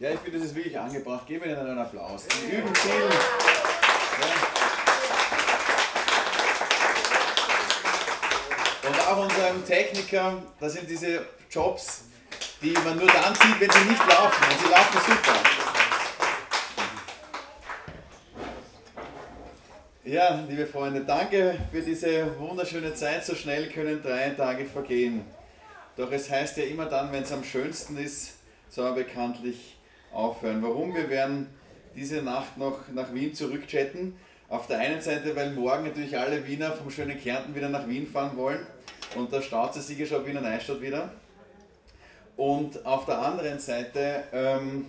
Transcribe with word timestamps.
Ja, 0.00 0.10
ich 0.12 0.20
finde, 0.20 0.38
das 0.38 0.48
ist 0.48 0.54
wirklich 0.54 0.78
angebracht. 0.78 1.26
Geben 1.26 1.44
wir 1.44 1.50
ihnen 1.50 1.66
einen 1.66 1.78
Applaus. 1.78 2.24
Die 2.28 2.54
üben 2.54 2.72
viel. 2.72 2.92
Ja. 4.20 4.28
Und 8.88 9.00
auch 9.08 9.24
unserem 9.24 9.66
Techniker, 9.66 10.40
das 10.60 10.74
sind 10.74 10.88
diese 10.88 11.26
Jobs, 11.50 12.02
die 12.62 12.70
man 12.70 12.96
nur 12.96 13.08
dann 13.08 13.34
sieht, 13.34 13.58
wenn 13.58 13.70
sie 13.70 13.88
nicht 13.90 14.06
laufen. 14.06 14.44
Und 14.44 14.60
sie 14.60 14.70
laufen 14.70 14.98
super. 15.04 15.34
Ja, 20.04 20.44
liebe 20.48 20.66
Freunde, 20.66 21.00
danke 21.00 21.58
für 21.72 21.82
diese 21.82 22.38
wunderschöne 22.38 22.94
Zeit. 22.94 23.26
So 23.26 23.34
schnell 23.34 23.68
können 23.68 24.00
drei 24.00 24.30
Tage 24.30 24.64
vergehen. 24.64 25.24
Doch 25.96 26.12
es 26.12 26.30
heißt 26.30 26.56
ja 26.58 26.64
immer 26.64 26.86
dann, 26.86 27.10
wenn 27.10 27.24
es 27.24 27.32
am 27.32 27.42
schönsten 27.42 27.96
ist, 27.98 28.34
soll 28.68 28.84
man 28.84 28.94
bekanntlich 28.94 29.77
aufhören. 30.12 30.62
Warum? 30.62 30.94
Wir 30.94 31.08
werden 31.10 31.48
diese 31.94 32.22
Nacht 32.22 32.56
noch 32.56 32.88
nach 32.94 33.12
Wien 33.12 33.34
zurückchatten. 33.34 34.16
Auf 34.48 34.66
der 34.66 34.78
einen 34.78 35.00
Seite, 35.00 35.36
weil 35.36 35.52
morgen 35.52 35.84
natürlich 35.84 36.16
alle 36.16 36.46
Wiener 36.46 36.72
vom 36.72 36.90
schönen 36.90 37.20
Kärnten 37.20 37.54
wieder 37.54 37.68
nach 37.68 37.86
Wien 37.86 38.06
fahren 38.06 38.36
wollen. 38.36 38.66
Und 39.14 39.32
da 39.32 39.42
staut 39.42 39.74
sich 39.74 39.84
sicher 39.84 40.06
schon 40.06 40.26
Wiener 40.26 40.40
Neustadt 40.40 40.80
wieder. 40.80 41.12
Und 42.36 42.86
auf 42.86 43.04
der 43.04 43.18
anderen 43.18 43.58
Seite 43.58 44.24
ähm, 44.32 44.86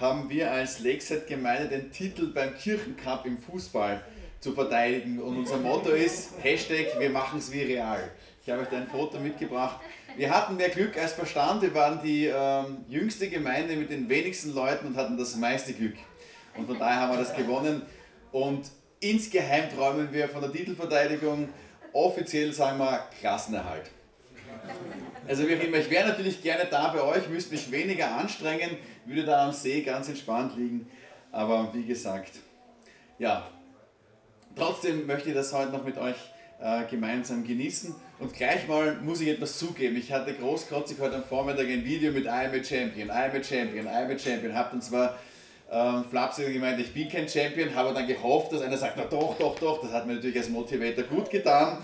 haben 0.00 0.30
wir 0.30 0.50
als 0.50 0.80
Lakeside-Gemeinde 0.80 1.68
den 1.68 1.92
Titel 1.92 2.28
beim 2.32 2.56
Kirchencup 2.56 3.26
im 3.26 3.38
Fußball 3.38 4.02
zu 4.40 4.52
verteidigen. 4.52 5.20
Und 5.20 5.36
unser 5.36 5.58
Motto 5.58 5.90
ist 5.90 6.32
Hashtag 6.42 6.98
wir 6.98 7.10
machen 7.10 7.38
es 7.38 7.52
wie 7.52 7.62
real. 7.62 8.10
Ich 8.42 8.50
habe 8.50 8.62
euch 8.62 8.68
da 8.68 8.78
ein 8.78 8.88
Foto 8.88 9.18
mitgebracht. 9.18 9.80
Wir 10.16 10.30
hatten 10.30 10.56
mehr 10.56 10.68
Glück 10.68 10.96
als 10.98 11.12
Verstand. 11.12 11.62
Wir 11.62 11.74
waren 11.74 12.00
die 12.02 12.26
ähm, 12.26 12.84
jüngste 12.88 13.28
Gemeinde 13.28 13.76
mit 13.76 13.90
den 13.90 14.08
wenigsten 14.08 14.54
Leuten 14.54 14.88
und 14.88 14.96
hatten 14.96 15.16
das 15.16 15.36
meiste 15.36 15.72
Glück. 15.72 15.96
Und 16.56 16.66
von 16.66 16.78
daher 16.78 17.00
haben 17.00 17.12
wir 17.12 17.18
das 17.18 17.34
gewonnen. 17.34 17.82
Und 18.32 18.70
insgeheim 19.00 19.70
träumen 19.74 20.12
wir 20.12 20.28
von 20.28 20.40
der 20.40 20.52
Titelverteidigung. 20.52 21.48
Offiziell 21.92 22.52
sagen 22.52 22.78
wir 22.78 23.08
Klassenerhalt. 23.20 23.90
Also 25.26 25.48
wie 25.48 25.56
auch 25.56 25.62
immer, 25.62 25.78
ich 25.78 25.90
wäre 25.90 26.08
natürlich 26.08 26.42
gerne 26.42 26.66
da 26.70 26.88
bei 26.88 27.02
euch, 27.02 27.28
müsste 27.28 27.52
mich 27.52 27.70
weniger 27.70 28.14
anstrengen, 28.16 28.76
würde 29.06 29.24
da 29.24 29.46
am 29.46 29.52
See 29.52 29.82
ganz 29.82 30.08
entspannt 30.08 30.56
liegen. 30.56 30.88
Aber 31.32 31.72
wie 31.72 31.84
gesagt, 31.84 32.32
ja, 33.18 33.48
Trotzdem 34.56 35.06
möchte 35.06 35.30
ich 35.30 35.34
das 35.34 35.52
heute 35.52 35.72
noch 35.72 35.84
mit 35.84 35.96
euch 35.96 36.16
äh, 36.62 36.84
gemeinsam 36.84 37.44
genießen. 37.44 37.94
Und 38.18 38.34
gleich 38.34 38.68
mal 38.68 38.96
muss 39.02 39.20
ich 39.20 39.28
etwas 39.28 39.58
zugeben. 39.58 39.96
Ich 39.96 40.12
hatte 40.12 40.34
großkotzig 40.34 40.98
heute 41.00 41.16
am 41.16 41.24
Vormittag 41.24 41.66
ein 41.66 41.84
Video 41.84 42.12
mit 42.12 42.26
I'm 42.26 42.58
a 42.58 42.62
Champion, 42.62 43.10
I'm 43.10 43.34
a 43.34 43.42
Champion, 43.42 43.86
I'm 43.86 44.14
a 44.14 44.18
Champion. 44.18 44.54
Hab 44.54 44.70
dann 44.70 44.82
zwar 44.82 45.18
ähm, 45.70 46.04
flapsig 46.10 46.52
gemeint, 46.52 46.78
ich 46.80 46.92
bin 46.92 47.08
kein 47.08 47.28
Champion, 47.28 47.74
habe 47.74 47.94
dann 47.94 48.06
gehofft, 48.06 48.52
dass 48.52 48.60
einer 48.60 48.76
sagt, 48.76 48.94
na 48.96 49.04
doch, 49.04 49.36
doch, 49.38 49.58
doch. 49.58 49.80
Das 49.80 49.92
hat 49.92 50.06
mir 50.06 50.14
natürlich 50.14 50.36
als 50.36 50.48
Motivator 50.48 51.04
gut 51.04 51.30
getan. 51.30 51.78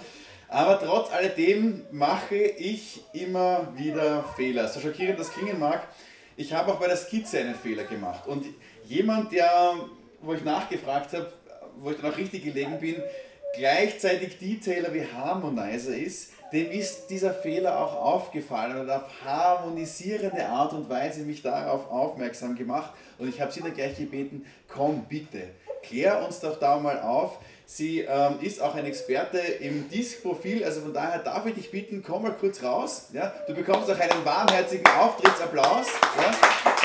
Aber 0.49 0.79
trotz 0.79 1.11
alledem 1.11 1.85
mache 1.91 2.37
ich 2.37 3.01
immer 3.13 3.73
wieder 3.77 4.25
Fehler. 4.37 4.69
So 4.69 4.81
schockierend 4.81 5.19
das 5.19 5.33
klingen 5.33 5.59
mag, 5.59 5.89
ich 6.37 6.53
habe 6.53 6.73
auch 6.73 6.79
bei 6.79 6.87
der 6.87 6.97
Skizze 6.97 7.39
einen 7.41 7.55
Fehler 7.55 7.85
gemacht. 7.85 8.27
Und 8.27 8.45
jemand, 8.85 9.33
der, 9.33 9.75
wo 10.21 10.35
ich 10.35 10.45
nachgefragt 10.45 11.15
habe, 11.15 11.33
wo 11.79 11.91
ich 11.91 11.97
dann 11.97 12.13
auch 12.13 12.17
richtig 12.17 12.45
gelegen 12.45 12.79
bin, 12.79 12.97
gleichzeitig 13.57 14.39
Detailer 14.39 14.93
wie 14.93 15.07
Harmonizer 15.07 15.97
ist, 15.97 16.33
dem 16.53 16.71
ist 16.71 17.09
dieser 17.09 17.35
Fehler 17.35 17.81
auch 17.81 17.95
aufgefallen 17.95 18.79
und 18.79 18.91
auf 18.91 19.03
harmonisierende 19.25 20.47
Art 20.47 20.73
und 20.73 20.89
Weise 20.89 21.23
mich 21.23 21.43
darauf 21.43 21.91
aufmerksam 21.91 22.55
gemacht. 22.55 22.93
Und 23.19 23.29
ich 23.29 23.41
habe 23.41 23.51
sie 23.51 23.61
dann 23.61 23.75
gleich 23.75 23.97
gebeten, 23.97 24.47
komm 24.69 25.05
bitte, 25.09 25.43
klär 25.83 26.25
uns 26.25 26.41
doch 26.41 26.59
da 26.59 26.79
mal 26.79 27.01
auf. 27.01 27.39
Sie 27.69 28.03
ähm, 28.03 28.37
ist 28.43 28.63
auch 28.63 28.77
ein 28.77 28.87
Experte 28.87 29.39
im 29.39 29.89
Disk-Profil, 29.91 30.65
also 30.65 30.83
von 30.83 30.95
daher 30.95 31.19
darf 31.19 31.45
ich 31.47 31.55
dich 31.55 31.71
bitten, 31.73 32.05
komm 32.07 32.23
mal 32.23 32.33
kurz 32.33 32.63
raus. 32.63 33.09
Ja? 33.13 33.33
Du 33.49 33.55
bekommst 33.55 33.91
auch 33.91 33.99
einen 33.99 34.25
warmherzigen 34.25 34.87
Auftrittsapplaus. 34.87 35.87
Ja? 36.17 36.76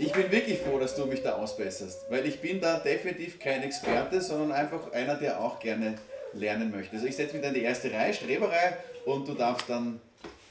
Ich 0.00 0.12
bin 0.12 0.32
wirklich 0.32 0.58
froh, 0.60 0.78
dass 0.78 0.94
du 0.94 1.04
mich 1.04 1.22
da 1.22 1.34
ausbesserst, 1.34 2.10
weil 2.10 2.24
ich 2.26 2.40
bin 2.40 2.58
da 2.58 2.78
definitiv 2.78 3.38
kein 3.38 3.62
Experte, 3.62 4.22
sondern 4.22 4.50
einfach 4.50 4.90
einer, 4.92 5.14
der 5.16 5.38
auch 5.38 5.60
gerne 5.60 5.96
lernen 6.32 6.70
möchte. 6.70 6.94
Also 6.96 7.06
ich 7.06 7.14
setze 7.16 7.34
mich 7.34 7.42
dann 7.42 7.54
in 7.54 7.60
die 7.60 7.66
erste 7.66 7.92
Reihe, 7.92 8.14
Streberei, 8.14 8.78
und 9.04 9.28
du 9.28 9.34
darfst 9.34 9.68
dann 9.68 10.00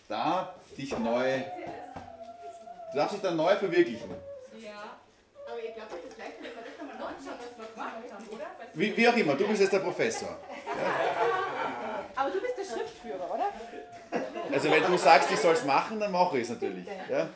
da 0.07 0.53
dich 0.77 0.95
neu, 0.99 1.39
du 2.91 2.97
darfst 2.97 3.15
dich 3.15 3.21
dann 3.23 3.37
neu 3.37 3.55
verwirklichen. 3.55 4.11
Ja, 4.61 4.99
aber 5.47 5.57
ich 5.57 5.73
glaube, 5.73 5.89
das 5.89 6.11
ist 6.11 6.19
leicht, 6.19 6.33
wenn 6.41 6.51
wir 6.51 6.63
das 6.63 6.79
einmal 6.79 7.07
anschauen, 7.07 7.33
was 7.39 7.57
wir 7.57 7.73
gemacht 7.73 8.13
haben, 8.13 8.27
oder? 8.27 8.45
Wie, 8.75 8.97
wie 8.97 9.07
auch 9.09 9.17
immer, 9.17 9.33
du 9.33 9.47
bist 9.47 9.61
jetzt 9.61 9.73
der 9.73 9.79
Professor. 9.79 10.29
Ja. 10.29 10.73
Aber 12.15 12.29
du 12.29 12.39
bist 12.39 12.53
der 12.55 12.65
Schriftführer, 12.65 13.33
oder? 13.33 13.49
Also 14.51 14.69
wenn 14.69 14.83
du 14.83 14.95
sagst, 14.95 15.31
ich 15.31 15.39
soll 15.39 15.55
es 15.55 15.65
machen, 15.65 15.99
dann 15.99 16.11
mache 16.11 16.37
ich 16.37 16.43
es 16.43 16.49
natürlich. 16.49 16.85
Ja? 17.09 17.29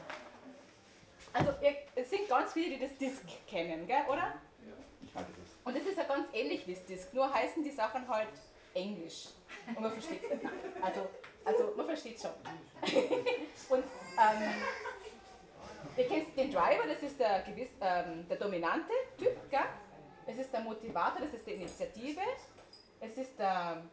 Also 1.34 1.50
es 1.96 2.10
sind 2.10 2.28
ganz 2.28 2.54
viele, 2.54 2.78
die 2.78 2.80
das 2.80 2.98
Disk 2.98 3.24
kennen, 3.48 3.86
gell, 3.88 4.04
oder? 4.08 4.18
Ja, 4.18 4.74
ich 5.02 5.16
halte 5.16 5.32
das. 5.32 5.58
Und 5.64 5.76
es 5.76 5.88
ist 5.88 5.98
ja 5.98 6.04
ganz 6.04 6.28
ähnlich 6.34 6.68
wie 6.68 6.74
das 6.74 6.86
Disk, 6.86 7.14
nur 7.14 7.32
heißen 7.34 7.64
die 7.64 7.72
Sachen 7.72 8.08
halt 8.08 8.30
Englisch. 8.74 9.30
Und 9.68 9.82
man 9.82 9.92
versteht 9.92 10.24
es 10.24 10.30
nicht. 10.30 10.54
Also, 10.82 11.08
also 11.46 11.74
man 11.76 11.86
versteht 11.86 12.16
es 12.18 12.22
schon. 12.22 12.32
Und 13.70 13.84
ähm, 13.84 14.54
ihr 15.98 16.08
kennt 16.08 16.38
den 16.38 16.52
Driver, 16.52 16.88
das 16.88 17.04
ist 17.04 17.20
der, 17.20 17.42
gewiss, 17.44 17.70
ähm, 17.80 18.28
der 18.28 18.38
dominante 18.38 18.94
Typ, 19.18 19.50
gell? 19.50 19.60
Es 20.26 20.38
ist 20.38 20.54
der 20.54 20.62
Motivator, 20.62 21.22
das 21.22 21.34
ist 21.34 21.46
die 21.46 21.52
Initiative. 21.52 22.22
Es 23.00 23.18
ist 23.18 23.38
der 23.38 23.84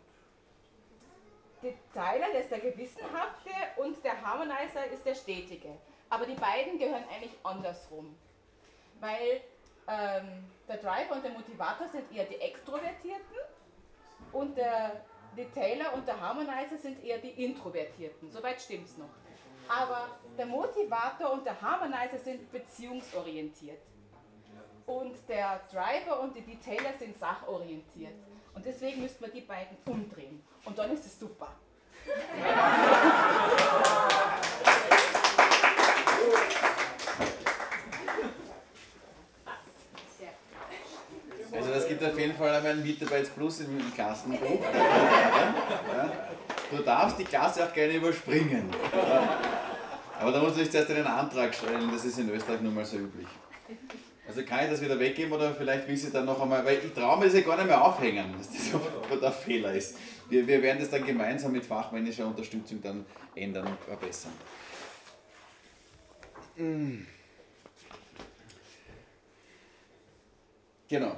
Detailer, 1.62 2.26
das 2.32 2.42
ist 2.42 2.52
der 2.52 2.60
Gewissenhafte 2.60 3.50
und 3.76 4.02
der 4.04 4.20
Harmonizer 4.22 4.86
ist 4.92 5.04
der 5.04 5.14
Stetige. 5.14 5.76
Aber 6.10 6.26
die 6.26 6.34
beiden 6.34 6.78
gehören 6.78 7.04
eigentlich 7.14 7.32
andersrum. 7.42 8.16
Weil 8.98 9.40
ähm, 9.88 10.44
der 10.68 10.76
Driver 10.76 11.14
und 11.14 11.24
der 11.24 11.30
Motivator 11.30 11.88
sind 11.88 12.12
eher 12.12 12.24
die 12.24 12.36
Extrovertierten 12.36 13.36
und 14.32 14.56
der 14.56 15.04
Detailer 15.36 15.94
und 15.94 16.06
der 16.06 16.20
Harmonizer 16.20 16.76
sind 16.76 17.02
eher 17.02 17.18
die 17.18 17.44
Introvertierten. 17.44 18.30
Soweit 18.30 18.60
stimmt 18.60 18.86
es 18.86 18.98
noch. 18.98 19.08
Aber 19.68 20.18
der 20.36 20.46
Motivator 20.46 21.32
und 21.32 21.46
der 21.46 21.60
Harmonizer 21.60 22.18
sind 22.18 22.50
beziehungsorientiert. 22.50 23.80
Und 24.86 25.16
der 25.28 25.60
Driver 25.70 26.20
und 26.20 26.34
die 26.34 26.42
Detailer 26.42 26.92
sind 26.98 27.16
sachorientiert. 27.16 28.14
Und 28.52 28.66
deswegen 28.66 29.00
müssten 29.00 29.24
wir 29.24 29.32
die 29.32 29.42
beiden 29.42 29.76
umdrehen. 29.86 30.42
Und 30.64 30.76
dann 30.76 30.90
ist 30.90 31.06
es 31.06 31.20
super. 31.20 31.54
Gibt 42.00 42.12
auf 42.12 42.18
jeden 42.18 42.34
Fall 42.34 42.54
einmal 42.54 42.72
ein 42.72 42.82
Mitarbeits 42.82 43.28
Plus 43.28 43.60
im 43.60 43.78
Klassenbuch. 43.94 44.64
Du 46.70 46.82
darfst 46.82 47.18
die 47.18 47.24
Klasse 47.24 47.66
auch 47.66 47.74
gerne 47.74 47.92
überspringen. 47.92 48.70
Aber 50.18 50.32
da 50.32 50.40
muss 50.40 50.56
ich 50.56 50.70
zuerst 50.70 50.90
einen 50.92 51.06
Antrag 51.06 51.54
stellen, 51.54 51.90
das 51.92 52.06
ist 52.06 52.18
in 52.18 52.30
Österreich 52.30 52.62
nun 52.62 52.74
mal 52.74 52.86
so 52.86 52.96
üblich. 52.96 53.28
Also 54.26 54.42
kann 54.44 54.64
ich 54.64 54.70
das 54.70 54.80
wieder 54.80 54.98
weggeben 54.98 55.30
oder 55.30 55.54
vielleicht 55.54 55.88
will 55.88 55.96
sie 55.96 56.10
dann 56.10 56.24
noch 56.24 56.40
einmal, 56.40 56.64
weil 56.64 56.78
ich 56.78 56.94
traue 56.94 57.18
mir 57.18 57.26
das 57.26 57.34
ja 57.34 57.42
gar 57.42 57.56
nicht 57.56 57.66
mehr 57.66 57.84
aufhängen, 57.84 58.34
dass 58.38 58.48
das 58.48 59.20
der 59.20 59.32
Fehler 59.32 59.74
ist. 59.74 59.98
Wir, 60.30 60.46
wir 60.46 60.62
werden 60.62 60.78
das 60.78 60.88
dann 60.88 61.04
gemeinsam 61.04 61.52
mit 61.52 61.66
fachmännischer 61.66 62.26
Unterstützung 62.26 62.80
dann 62.80 63.04
ändern 63.34 63.66
und 63.66 63.78
verbessern. 63.78 64.32
Mm. 66.56 67.06
Genau. 70.88 71.16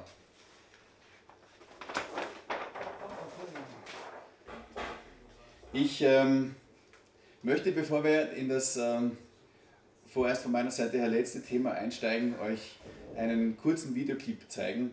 Ich 5.74 6.02
ähm, 6.02 6.54
möchte, 7.42 7.72
bevor 7.72 8.04
wir 8.04 8.32
in 8.32 8.50
das 8.50 8.76
ähm, 8.76 9.16
vorerst 10.06 10.42
von 10.42 10.52
meiner 10.52 10.70
Seite 10.70 10.98
her 10.98 11.08
letzte 11.08 11.42
Thema 11.42 11.72
einsteigen, 11.72 12.34
euch 12.40 12.76
einen 13.16 13.56
kurzen 13.56 13.94
Videoclip 13.94 14.50
zeigen 14.50 14.90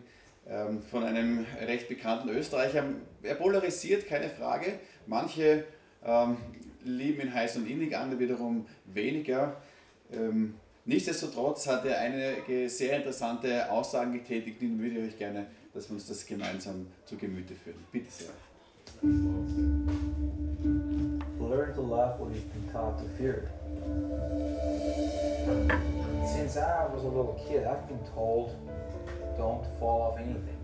ähm, 0.48 0.82
von 0.90 1.04
einem 1.04 1.44
recht 1.66 1.88
bekannten 1.88 2.30
Österreicher. 2.30 2.84
Er 3.22 3.34
polarisiert, 3.34 4.06
keine 4.06 4.30
Frage. 4.30 4.78
Manche 5.06 5.64
ähm, 6.02 6.38
lieben 6.82 7.20
ihn 7.20 7.34
heiß 7.34 7.58
und 7.58 7.68
innig, 7.68 7.94
andere 7.94 8.18
wiederum 8.18 8.64
weniger. 8.86 9.60
Ähm, 10.10 10.54
nichtsdestotrotz 10.86 11.66
hat 11.66 11.84
er 11.84 11.98
einige 11.98 12.70
sehr 12.70 12.96
interessante 12.96 13.70
Aussagen 13.70 14.14
getätigt, 14.14 14.62
die 14.62 14.78
würde 14.78 14.98
ich 15.00 15.12
euch 15.12 15.18
gerne, 15.18 15.46
dass 15.74 15.90
wir 15.90 15.96
uns 15.96 16.08
das 16.08 16.24
gemeinsam 16.24 16.86
zu 17.04 17.18
Gemüte 17.18 17.54
führen. 17.54 17.84
Bitte 17.92 18.10
sehr. 18.10 18.30
Learn 21.50 21.74
to 21.74 21.80
love 21.80 22.20
what 22.20 22.32
you've 22.32 22.52
been 22.52 22.72
taught 22.72 22.96
to 22.98 23.04
fear. 23.18 23.50
Since 26.32 26.56
I 26.56 26.86
was 26.86 27.02
a 27.02 27.08
little 27.08 27.44
kid, 27.48 27.66
I've 27.66 27.88
been 27.88 28.04
told 28.14 28.56
don't 29.36 29.66
fall 29.80 30.12
off 30.12 30.18
anything, 30.18 30.56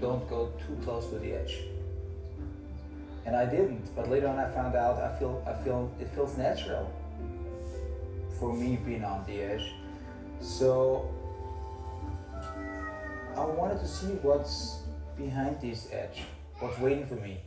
don't 0.00 0.28
go 0.30 0.52
too 0.64 0.78
close 0.84 1.08
to 1.10 1.18
the 1.18 1.34
edge. 1.34 1.58
And 3.26 3.34
I 3.34 3.46
didn't, 3.46 3.94
but 3.96 4.08
later 4.08 4.28
on 4.28 4.38
I 4.38 4.48
found 4.52 4.76
out 4.76 4.98
I 5.02 5.18
feel 5.18 5.42
I 5.44 5.52
feel 5.64 5.90
it 6.00 6.08
feels 6.14 6.38
natural 6.38 6.88
for 8.38 8.52
me 8.52 8.78
being 8.86 9.04
on 9.04 9.26
the 9.26 9.40
edge. 9.40 9.72
So 10.40 11.12
I 13.36 13.44
wanted 13.44 13.80
to 13.80 13.88
see 13.88 14.14
what's 14.22 14.82
behind 15.16 15.60
this 15.60 15.88
edge, 15.90 16.22
what's 16.60 16.78
waiting 16.78 17.06
for 17.06 17.16
me. 17.16 17.40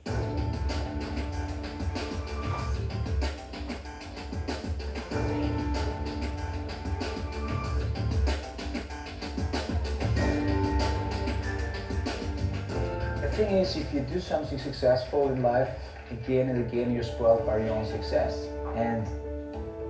Thing 13.46 13.58
is, 13.58 13.76
if 13.76 13.92
you 13.92 14.02
do 14.02 14.20
something 14.20 14.60
successful 14.60 15.30
in 15.30 15.42
life, 15.42 15.70
again 16.12 16.50
and 16.50 16.60
again 16.60 16.94
you're 16.94 17.04
spoiled 17.04 17.44
by 17.46 17.58
your 17.58 17.72
own 17.72 17.88
success. 17.88 18.34
And 18.76 19.08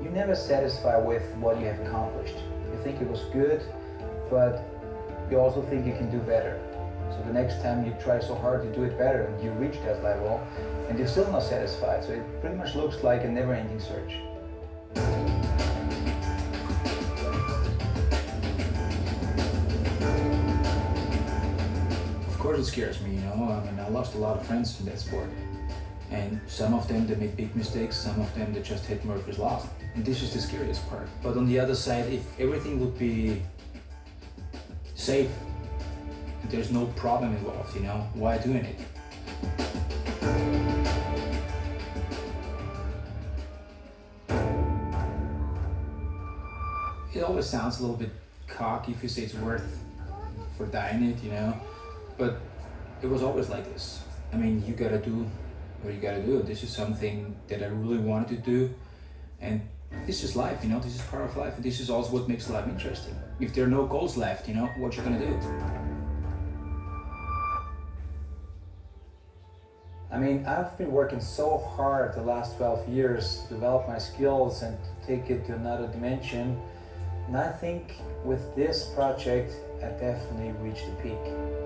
you're 0.01 0.13
never 0.13 0.35
satisfied 0.35 1.05
with 1.05 1.23
what 1.35 1.59
you 1.59 1.65
have 1.65 1.79
accomplished. 1.81 2.35
You 2.35 2.79
think 2.83 3.01
it 3.01 3.09
was 3.09 3.23
good, 3.33 3.61
but 4.29 4.63
you 5.29 5.37
also 5.37 5.61
think 5.63 5.85
you 5.85 5.91
can 5.93 6.09
do 6.09 6.19
better. 6.19 6.59
So 7.11 7.21
the 7.27 7.33
next 7.33 7.61
time 7.61 7.85
you 7.85 7.93
try 8.01 8.19
so 8.19 8.35
hard 8.35 8.63
to 8.63 8.73
do 8.73 8.85
it 8.85 8.97
better 8.97 9.23
and 9.23 9.43
you 9.43 9.51
reach 9.51 9.77
that 9.83 10.01
level 10.01 10.39
and 10.87 10.97
you're 10.97 11.07
still 11.07 11.29
not 11.29 11.43
satisfied. 11.43 12.05
So 12.05 12.13
it 12.13 12.23
pretty 12.39 12.55
much 12.55 12.73
looks 12.75 13.03
like 13.03 13.25
a 13.25 13.29
never-ending 13.29 13.81
search. 13.81 14.15
It 22.61 22.65
scares 22.65 23.01
me, 23.01 23.15
you 23.15 23.21
know. 23.21 23.33
I 23.49 23.65
mean, 23.65 23.79
I 23.79 23.89
lost 23.89 24.13
a 24.13 24.19
lot 24.19 24.37
of 24.37 24.45
friends 24.45 24.79
in 24.79 24.85
that 24.85 24.99
sport. 24.99 25.27
And 26.11 26.39
some 26.45 26.75
of 26.75 26.87
them, 26.87 27.07
they 27.07 27.15
made 27.15 27.35
big 27.35 27.55
mistakes. 27.55 27.95
Some 27.95 28.21
of 28.21 28.31
them, 28.35 28.53
they 28.53 28.61
just 28.61 28.85
hit 28.85 29.03
Murphy's 29.03 29.39
Law. 29.39 29.67
And 29.95 30.05
this 30.05 30.21
is 30.21 30.31
the 30.31 30.39
scariest 30.39 30.87
part. 30.87 31.07
But 31.23 31.37
on 31.37 31.47
the 31.47 31.59
other 31.59 31.73
side, 31.73 32.13
if 32.13 32.39
everything 32.39 32.79
would 32.79 32.99
be 32.99 33.41
safe, 34.93 35.31
there's 36.49 36.69
no 36.69 36.85
problem 36.95 37.35
involved, 37.35 37.75
you 37.75 37.81
know, 37.81 38.07
why 38.13 38.37
doing 38.37 38.63
it? 38.63 38.79
It 47.15 47.23
always 47.23 47.47
sounds 47.47 47.79
a 47.79 47.81
little 47.81 47.97
bit 47.97 48.11
cocky 48.47 48.91
if 48.91 49.01
you 49.01 49.09
say 49.09 49.23
it's 49.23 49.33
worth 49.33 49.79
for 50.55 50.67
dying 50.67 51.03
it, 51.05 51.23
you 51.23 51.31
know, 51.31 51.59
but 52.21 52.37
it 53.01 53.09
was 53.09 53.23
always 53.23 53.49
like 53.49 53.65
this. 53.73 54.03
I 54.31 54.35
mean, 54.37 54.63
you 54.67 54.75
gotta 54.75 54.99
do 54.99 55.27
what 55.81 55.91
you 55.91 55.99
gotta 55.99 56.21
do. 56.21 56.43
This 56.43 56.61
is 56.61 56.69
something 56.69 57.35
that 57.47 57.63
I 57.63 57.65
really 57.65 57.97
wanted 57.97 58.29
to 58.35 58.39
do, 58.53 58.69
and 59.41 59.67
this 60.05 60.23
is 60.23 60.35
life, 60.35 60.59
you 60.63 60.69
know. 60.69 60.79
This 60.79 60.93
is 60.93 61.01
part 61.13 61.23
of 61.23 61.35
life, 61.35 61.55
this 61.57 61.79
is 61.79 61.89
also 61.89 62.11
what 62.11 62.29
makes 62.29 62.47
life 62.47 62.67
interesting. 62.67 63.15
If 63.39 63.55
there 63.55 63.65
are 63.65 63.73
no 63.79 63.87
goals 63.87 64.17
left, 64.17 64.47
you 64.47 64.53
know, 64.53 64.67
what 64.77 64.95
you're 64.95 65.03
gonna 65.03 65.25
do? 65.25 65.33
I 70.11 70.17
mean, 70.19 70.45
I've 70.45 70.77
been 70.77 70.91
working 70.91 71.21
so 71.21 71.57
hard 71.75 72.13
the 72.13 72.21
last 72.21 72.57
12 72.57 72.87
years 72.87 73.41
to 73.47 73.55
develop 73.55 73.87
my 73.87 73.97
skills 73.97 74.61
and 74.61 74.77
to 74.77 75.07
take 75.07 75.31
it 75.31 75.47
to 75.47 75.55
another 75.55 75.87
dimension. 75.87 76.61
And 77.27 77.35
I 77.35 77.51
think 77.51 77.95
with 78.23 78.55
this 78.55 78.91
project, 78.93 79.53
I 79.81 79.89
definitely 80.05 80.51
reached 80.61 80.85
the 80.85 80.95
peak. 81.01 81.60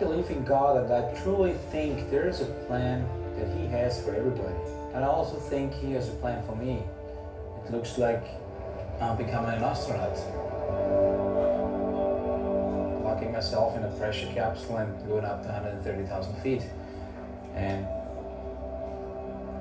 I 0.00 0.02
believe 0.02 0.30
in 0.30 0.44
God 0.44 0.78
and 0.78 0.90
I 0.90 1.14
truly 1.22 1.52
think 1.70 2.10
there 2.10 2.26
is 2.26 2.40
a 2.40 2.46
plan 2.66 3.06
that 3.36 3.54
He 3.54 3.66
has 3.66 4.02
for 4.02 4.14
everybody. 4.14 4.54
And 4.94 5.04
I 5.04 5.08
also 5.08 5.36
think 5.36 5.74
He 5.74 5.92
has 5.92 6.08
a 6.08 6.12
plan 6.12 6.42
for 6.46 6.56
me. 6.56 6.82
It 7.66 7.70
looks 7.70 7.98
like 7.98 8.24
I'm 8.98 9.18
becoming 9.18 9.50
an 9.50 9.62
astronaut. 9.62 10.16
Locking 13.04 13.30
myself 13.30 13.76
in 13.76 13.84
a 13.84 13.90
pressure 13.98 14.26
capsule 14.32 14.78
and 14.78 15.06
going 15.06 15.26
up 15.26 15.42
to 15.42 15.48
130,000 15.48 16.34
feet. 16.36 16.62
And 17.54 17.86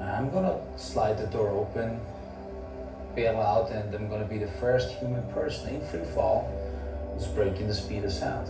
I'm 0.02 0.30
gonna 0.30 0.58
slide 0.78 1.18
the 1.18 1.28
door 1.28 1.50
open, 1.50 2.00
bail 3.14 3.42
out, 3.42 3.72
and 3.72 3.94
I'm 3.94 4.08
gonna 4.08 4.24
be 4.24 4.38
the 4.38 4.52
first 4.52 4.90
human 5.00 5.24
person 5.34 5.76
in 5.76 5.82
free 5.88 6.06
fall 6.16 6.50
who's 7.14 7.28
breaking 7.28 7.68
the 7.68 7.76
speed 7.76 8.06
of 8.06 8.14
sound. 8.14 8.50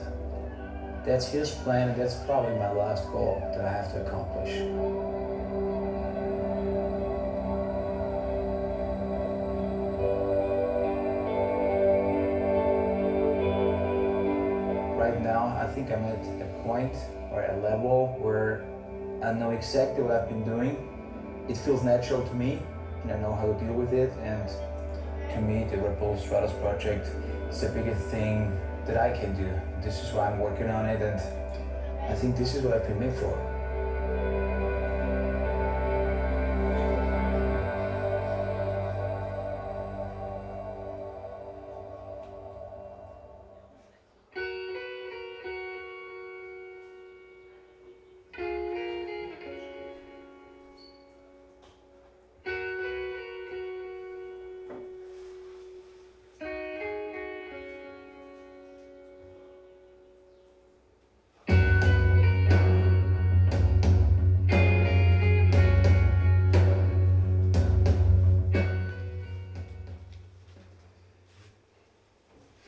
That's 1.05 1.27
his 1.27 1.49
plan, 1.49 1.89
and 1.89 1.99
that's 1.99 2.15
probably 2.25 2.55
my 2.59 2.71
last 2.71 3.05
goal 3.11 3.41
that 3.55 3.65
I 3.65 3.71
have 3.71 3.91
to 3.93 4.05
accomplish. 4.05 4.59
Right 14.99 15.19
now, 15.23 15.57
I 15.59 15.65
think 15.73 15.91
I'm 15.91 16.03
at 16.03 16.23
a 16.41 16.63
point 16.63 16.93
or 17.31 17.43
a 17.43 17.57
level 17.63 18.15
where 18.21 18.65
I 19.23 19.33
know 19.33 19.49
exactly 19.49 20.03
what 20.03 20.11
I've 20.11 20.29
been 20.29 20.43
doing. 20.43 20.77
It 21.49 21.57
feels 21.57 21.83
natural 21.83 22.21
to 22.27 22.33
me, 22.35 22.59
and 23.01 23.11
I 23.11 23.19
know 23.19 23.33
how 23.33 23.47
to 23.47 23.53
deal 23.53 23.73
with 23.73 23.93
it. 23.93 24.11
And 24.21 24.47
to 25.33 25.41
me, 25.41 25.63
the 25.71 25.77
Red 25.77 25.99
Bull 25.99 26.17
Stratus 26.17 26.51
project 26.61 27.07
is 27.49 27.61
the 27.61 27.69
biggest 27.69 28.05
thing 28.07 28.55
that 28.85 28.97
I 28.97 29.17
can 29.17 29.35
do. 29.35 29.49
This 29.81 30.03
is 30.03 30.13
why 30.13 30.29
I'm 30.29 30.39
working 30.39 30.69
on 30.69 30.85
it, 30.85 31.01
and 31.01 31.19
I 32.09 32.15
think 32.15 32.37
this 32.37 32.55
is 32.55 32.63
what 32.63 32.73
I've 32.73 32.87
been 32.87 32.99
made 32.99 33.13
for. 33.15 33.48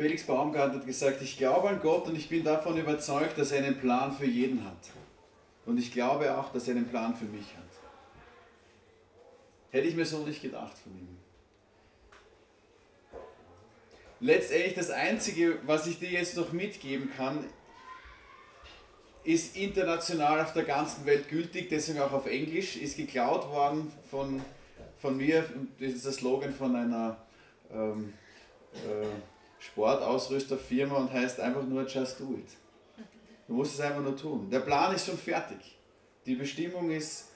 Felix 0.01 0.23
Baumgart 0.23 0.73
hat 0.73 0.87
gesagt, 0.87 1.21
ich 1.21 1.37
glaube 1.37 1.69
an 1.69 1.79
Gott 1.79 2.07
und 2.07 2.15
ich 2.15 2.27
bin 2.27 2.43
davon 2.43 2.75
überzeugt, 2.75 3.37
dass 3.37 3.51
er 3.51 3.63
einen 3.63 3.79
Plan 3.79 4.11
für 4.11 4.25
jeden 4.25 4.65
hat. 4.65 4.89
Und 5.67 5.77
ich 5.77 5.93
glaube 5.93 6.35
auch, 6.35 6.51
dass 6.51 6.67
er 6.67 6.75
einen 6.75 6.87
Plan 6.87 7.15
für 7.15 7.25
mich 7.25 7.45
hat. 7.55 7.69
Hätte 9.69 9.87
ich 9.87 9.95
mir 9.95 10.05
so 10.05 10.25
nicht 10.25 10.41
gedacht 10.41 10.75
von 10.75 10.91
ihm. 10.97 11.17
Letztendlich 14.21 14.73
das 14.73 14.89
Einzige, 14.89 15.59
was 15.67 15.85
ich 15.85 15.99
dir 15.99 16.09
jetzt 16.09 16.35
noch 16.35 16.51
mitgeben 16.51 17.11
kann, 17.15 17.45
ist 19.23 19.55
international 19.55 20.41
auf 20.41 20.53
der 20.53 20.63
ganzen 20.63 21.05
Welt 21.05 21.29
gültig, 21.29 21.69
deswegen 21.69 21.99
auch 21.99 22.11
auf 22.11 22.25
Englisch, 22.25 22.75
ist 22.75 22.97
geklaut 22.97 23.47
worden 23.51 23.91
von, 24.09 24.41
von 24.97 25.15
mir. 25.15 25.47
Das 25.79 25.93
ist 25.93 26.05
der 26.05 26.11
Slogan 26.11 26.55
von 26.55 26.75
einer 26.75 27.17
ähm, 27.71 28.13
äh, 28.73 29.05
Sportausrüsterfirma 29.61 30.95
und 30.95 31.13
heißt 31.13 31.39
einfach 31.39 31.63
nur 31.63 31.85
Just 31.85 32.19
Do 32.19 32.33
It. 32.33 32.49
Du 33.47 33.53
musst 33.53 33.75
es 33.75 33.81
einfach 33.81 34.01
nur 34.01 34.17
tun. 34.17 34.49
Der 34.49 34.61
Plan 34.61 34.93
ist 34.95 35.05
schon 35.05 35.17
fertig. 35.17 35.77
Die 36.25 36.35
Bestimmung 36.35 36.89
ist 36.89 37.29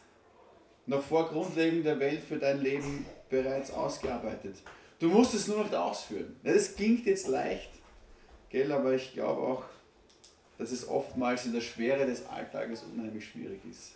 noch 0.88 1.04
vor 1.04 1.30
Grundlegung 1.30 1.84
der 1.84 2.00
Welt 2.00 2.24
für 2.24 2.38
dein 2.38 2.62
Leben 2.62 3.06
bereits 3.30 3.72
ausgearbeitet. 3.72 4.56
Du 5.00 5.10
musst 5.10 5.34
es 5.34 5.48
nur 5.48 5.64
noch 5.64 5.74
ausführen. 5.74 6.36
Das 6.44 6.76
klingt 6.76 7.06
jetzt 7.06 7.28
leicht, 7.28 7.70
gell, 8.50 8.72
aber 8.72 8.94
ich 8.94 9.14
glaube 9.14 9.42
auch, 9.42 9.64
dass 10.58 10.72
es 10.72 10.88
oftmals 10.88 11.46
in 11.46 11.54
der 11.54 11.62
Schwere 11.62 12.06
des 12.06 12.26
Alltages 12.28 12.84
unheimlich 12.84 13.26
schwierig 13.28 13.60
ist. 13.70 13.92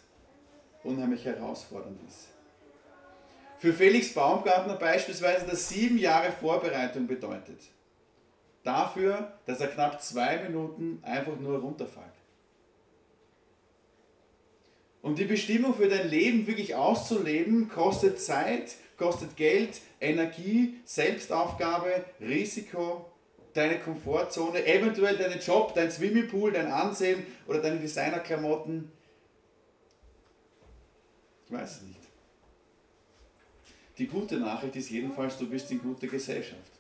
Unheimlich 0.84 1.26
herausfordernd 1.26 2.00
ist. 2.08 2.28
Für 3.60 3.74
Felix 3.74 4.14
Baumgartner 4.14 4.76
beispielsweise, 4.76 5.46
dass 5.46 5.70
sieben 5.70 5.98
Jahre 5.98 6.32
Vorbereitung 6.32 7.08
bedeutet 7.08 7.60
dafür, 8.70 9.34
dass 9.46 9.60
er 9.60 9.68
knapp 9.68 10.02
zwei 10.02 10.38
Minuten 10.44 11.00
einfach 11.02 11.38
nur 11.40 11.60
runterfällt. 11.60 12.06
Und 15.02 15.18
die 15.18 15.26
Bestimmung 15.26 15.74
für 15.74 15.88
dein 15.88 16.10
Leben 16.10 16.46
wirklich 16.46 16.76
auszuleben, 16.76 17.70
kostet 17.70 18.22
Zeit, 18.22 18.76
kostet 18.98 19.36
Geld, 19.38 19.82
Energie, 20.00 20.76
Selbstaufgabe, 20.86 22.04
Risiko, 22.20 23.06
deine 23.54 23.80
Komfortzone, 23.80 24.66
eventuell 24.66 25.18
deinen 25.18 25.40
Job, 25.40 25.74
dein 25.74 25.90
Swimmingpool, 25.90 26.52
dein 26.52 26.68
Ansehen 26.68 27.26
oder 27.48 27.62
deine 27.62 27.80
Designerklamotten. 27.80 28.92
Ich 31.46 31.52
weiß 31.52 31.78
es 31.78 31.82
nicht. 31.82 32.00
Die 33.98 34.08
gute 34.08 34.38
Nachricht 34.38 34.76
ist 34.76 34.92
jedenfalls, 34.92 35.38
du 35.38 35.50
bist 35.50 35.72
in 35.72 35.82
guter 35.82 36.08
Gesellschaft. 36.08 36.79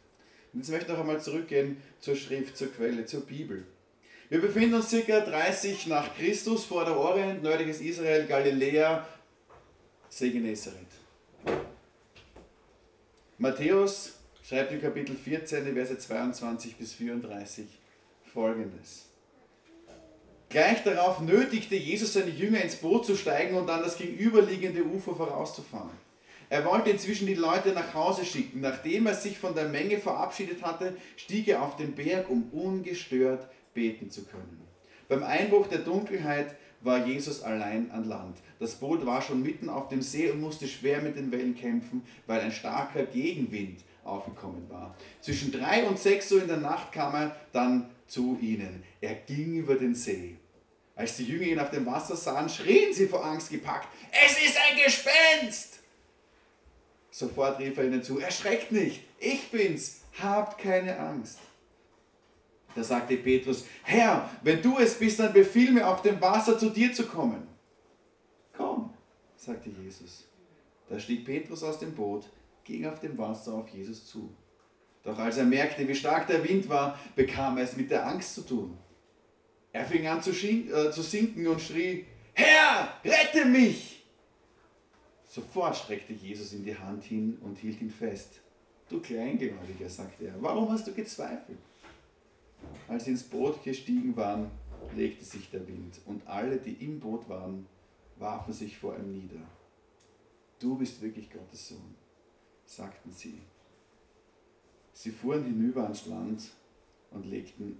Und 0.53 0.59
jetzt 0.59 0.69
möchte 0.69 0.85
ich 0.85 0.91
noch 0.91 0.99
einmal 0.99 1.21
zurückgehen 1.21 1.81
zur 1.99 2.15
Schrift, 2.15 2.57
zur 2.57 2.71
Quelle, 2.73 3.05
zur 3.05 3.21
Bibel. 3.21 3.65
Wir 4.29 4.41
befinden 4.41 4.75
uns 4.75 4.91
ca. 4.91 5.19
30 5.19 5.87
nach 5.87 6.15
Christus 6.15 6.65
vor 6.65 6.85
der 6.85 6.95
Orient, 6.95 7.41
nördliches 7.41 7.81
Israel, 7.81 8.25
Galiläa, 8.27 9.07
See. 10.09 10.53
Matthäus 13.37 14.13
schreibt 14.43 14.71
in 14.71 14.81
Kapitel 14.81 15.15
14, 15.15 15.65
die 15.65 15.71
Verse 15.71 15.97
22 15.97 16.75
bis 16.75 16.93
34 16.93 17.65
folgendes. 18.33 19.05
Gleich 20.49 20.83
darauf 20.83 21.21
nötigte 21.21 21.75
Jesus 21.75 22.13
seine 22.13 22.31
Jünger 22.31 22.61
ins 22.61 22.75
Boot 22.75 23.05
zu 23.05 23.15
steigen 23.15 23.55
und 23.55 23.69
an 23.69 23.83
das 23.83 23.97
gegenüberliegende 23.97 24.83
Ufer 24.83 25.15
vorauszufahren. 25.15 26.08
Er 26.49 26.65
wollte 26.65 26.89
inzwischen 26.89 27.27
die 27.27 27.35
Leute 27.35 27.73
nach 27.73 27.93
Hause 27.93 28.25
schicken. 28.25 28.61
Nachdem 28.61 29.05
er 29.05 29.13
sich 29.13 29.37
von 29.37 29.53
der 29.53 29.69
Menge 29.69 29.99
verabschiedet 29.99 30.63
hatte, 30.63 30.95
stieg 31.15 31.47
er 31.47 31.61
auf 31.61 31.75
den 31.75 31.93
Berg, 31.93 32.29
um 32.29 32.49
ungestört 32.51 33.47
beten 33.73 34.09
zu 34.09 34.25
können. 34.25 34.61
Beim 35.07 35.23
Einbruch 35.23 35.67
der 35.67 35.79
Dunkelheit 35.79 36.55
war 36.81 37.05
Jesus 37.05 37.43
allein 37.43 37.91
an 37.91 38.05
Land. 38.05 38.37
Das 38.59 38.75
Boot 38.75 39.05
war 39.05 39.21
schon 39.21 39.43
mitten 39.43 39.69
auf 39.69 39.89
dem 39.89 40.01
See 40.01 40.29
und 40.29 40.41
musste 40.41 40.67
schwer 40.67 41.01
mit 41.01 41.17
den 41.17 41.31
Wellen 41.31 41.55
kämpfen, 41.55 42.03
weil 42.25 42.41
ein 42.41 42.51
starker 42.51 43.03
Gegenwind 43.03 43.81
aufgekommen 44.03 44.69
war. 44.69 44.95
Zwischen 45.21 45.51
drei 45.51 45.83
und 45.83 45.99
sechs 45.99 46.31
Uhr 46.31 46.41
in 46.41 46.47
der 46.47 46.57
Nacht 46.57 46.91
kam 46.91 47.13
er 47.13 47.35
dann 47.51 47.89
zu 48.07 48.37
ihnen. 48.41 48.83
Er 49.01 49.15
ging 49.15 49.55
über 49.55 49.75
den 49.75 49.93
See. 49.93 50.37
Als 50.95 51.17
die 51.17 51.25
Jünger 51.25 51.45
ihn 51.45 51.59
auf 51.59 51.69
dem 51.69 51.85
Wasser 51.85 52.15
sahen, 52.15 52.49
schrien 52.49 52.93
sie 52.93 53.07
vor 53.07 53.23
Angst 53.23 53.51
gepackt, 53.51 53.87
es 54.11 54.33
ist 54.43 54.57
ein 54.57 54.77
Gespenst! 54.83 55.78
Sofort 57.19 57.59
rief 57.59 57.77
er 57.77 57.83
ihnen 57.83 58.01
zu, 58.01 58.19
erschreckt 58.19 58.71
nicht, 58.71 59.03
ich 59.19 59.51
bin's, 59.51 60.03
habt 60.21 60.57
keine 60.57 60.97
Angst. 60.97 61.39
Da 62.73 62.81
sagte 62.81 63.17
Petrus, 63.17 63.65
Herr, 63.83 64.29
wenn 64.41 64.61
du 64.61 64.77
es 64.77 64.97
bist, 64.97 65.19
dann 65.19 65.33
befiehl 65.33 65.73
mir 65.73 65.85
auf 65.85 66.01
dem 66.01 66.21
Wasser 66.21 66.57
zu 66.57 66.69
dir 66.69 66.93
zu 66.93 67.05
kommen. 67.05 67.45
Komm, 68.55 68.93
sagte 69.35 69.69
Jesus. 69.69 70.29
Da 70.87 70.97
stieg 70.97 71.25
Petrus 71.25 71.61
aus 71.61 71.79
dem 71.79 71.93
Boot, 71.93 72.23
ging 72.63 72.85
auf 72.85 73.01
dem 73.01 73.17
Wasser 73.17 73.53
auf 73.53 73.67
Jesus 73.67 74.07
zu. 74.07 74.33
Doch 75.03 75.19
als 75.19 75.35
er 75.35 75.43
merkte, 75.43 75.85
wie 75.85 75.95
stark 75.95 76.25
der 76.27 76.47
Wind 76.47 76.69
war, 76.69 76.97
bekam 77.17 77.57
er 77.57 77.65
es 77.65 77.75
mit 77.75 77.91
der 77.91 78.07
Angst 78.07 78.33
zu 78.33 78.43
tun. 78.43 78.77
Er 79.73 79.83
fing 79.83 80.07
an 80.07 80.23
zu, 80.23 80.29
äh, 80.31 80.89
zu 80.89 81.01
sinken 81.01 81.45
und 81.47 81.59
schrie, 81.59 82.05
Herr, 82.33 82.93
rette 83.03 83.43
mich! 83.43 83.98
Sofort 85.29 85.75
streckte 85.75 86.11
Jesus 86.11 86.53
ihm 86.53 86.65
die 86.65 86.75
Hand 86.75 87.03
hin 87.03 87.37
und 87.41 87.59
hielt 87.59 87.79
ihn 87.81 87.91
fest. 87.91 88.39
Du 88.89 88.99
Kleingläubiger, 88.99 89.87
sagte 89.87 90.25
er, 90.25 90.41
warum 90.41 90.67
hast 90.71 90.87
du 90.87 90.91
gezweifelt? 90.91 91.59
Als 92.87 93.05
sie 93.05 93.11
ins 93.11 93.21
Boot 93.21 93.63
gestiegen 93.63 94.15
waren, 94.17 94.49
legte 94.95 95.23
sich 95.23 95.51
der 95.51 95.67
Wind 95.67 96.01
und 96.07 96.25
alle, 96.25 96.57
die 96.57 96.73
im 96.83 96.99
Boot 96.99 97.29
waren, 97.29 97.67
warfen 98.17 98.51
sich 98.51 98.75
vor 98.75 98.97
ihm 98.97 99.11
nieder. 99.11 99.41
Du 100.57 100.75
bist 100.75 100.99
wirklich 100.99 101.31
Gottes 101.31 101.69
Sohn, 101.69 101.93
sagten 102.65 103.11
sie. 103.11 103.39
Sie 104.93 105.11
fuhren 105.11 105.43
hinüber 105.43 105.83
ans 105.83 106.07
Land 106.07 106.49
und 107.11 107.27
legten 107.27 107.77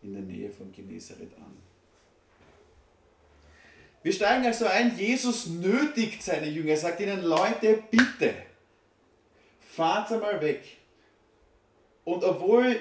in 0.00 0.14
der 0.14 0.22
Nähe 0.22 0.50
von 0.50 0.72
Genezareth 0.72 1.36
an. 1.36 1.56
Wir 4.06 4.12
steigen 4.12 4.46
also 4.46 4.66
ein, 4.66 4.96
Jesus 4.96 5.46
nötigt 5.46 6.22
seine 6.22 6.46
Jünger, 6.46 6.70
er 6.70 6.76
sagt 6.76 7.00
ihnen, 7.00 7.24
Leute, 7.24 7.82
bitte, 7.90 8.34
fahrt 9.74 10.12
einmal 10.12 10.40
weg. 10.40 10.62
Und 12.04 12.22
obwohl 12.22 12.78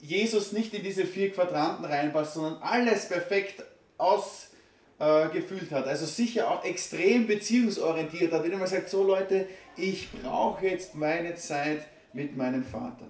Jesus 0.00 0.52
nicht 0.52 0.72
in 0.72 0.82
diese 0.82 1.04
vier 1.04 1.30
Quadranten 1.34 1.84
reinpasst, 1.84 2.32
sondern 2.32 2.62
alles 2.62 3.08
perfekt 3.08 3.62
ausgefüllt 3.98 5.70
äh, 5.70 5.74
hat, 5.74 5.86
also 5.86 6.06
sicher 6.06 6.50
auch 6.50 6.64
extrem 6.64 7.26
beziehungsorientiert 7.26 8.32
hat, 8.32 8.42
wenn 8.42 8.58
man 8.58 8.66
sagt, 8.66 8.88
so 8.88 9.04
Leute, 9.04 9.46
ich 9.76 10.10
brauche 10.12 10.66
jetzt 10.66 10.94
meine 10.94 11.34
Zeit 11.34 11.86
mit 12.14 12.38
meinem 12.38 12.64
Vater. 12.64 13.06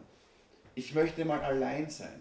Ich 0.75 0.93
möchte 0.93 1.25
mal 1.25 1.41
allein 1.41 1.89
sein. 1.89 2.21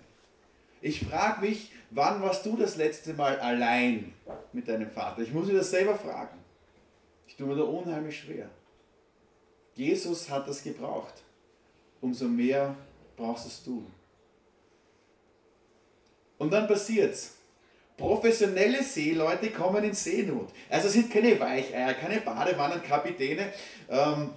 Ich 0.80 1.04
frage 1.04 1.42
mich, 1.42 1.72
wann 1.90 2.22
warst 2.22 2.46
du 2.46 2.56
das 2.56 2.75
letzte 2.75 3.16
Mal 3.16 3.40
allein 3.40 4.13
mit 4.54 4.68
deinem 4.68 4.90
Vater? 4.90 5.22
Ich 5.22 5.34
muss 5.34 5.48
mir 5.48 5.56
das 5.56 5.72
selber 5.72 5.96
fragen. 5.96 6.38
Ich 7.28 7.36
tue 7.36 7.48
mir 7.48 7.56
da 7.56 7.64
unheimlich 7.64 8.20
schwer. 8.20 8.50
Jesus 9.76 10.30
hat 10.30 10.48
das 10.48 10.64
gebraucht. 10.64 11.14
Umso 12.02 12.26
mehr 12.26 12.76
brauchst 13.16 13.48
es 13.48 13.64
du. 13.64 13.86
Und 16.38 16.52
dann 16.52 16.68
passiert's. 16.68 17.36
Professionelle 17.98 18.84
Seeleute 18.84 19.52
kommen 19.52 19.84
in 19.84 19.94
Seenot. 19.94 20.50
Also 20.70 20.90
sind 20.90 21.12
keine 21.12 21.40
Weicheier, 21.40 21.94
keine 21.94 22.22
Badewannenkapitäne, 22.22 23.54
ähm, 23.90 24.32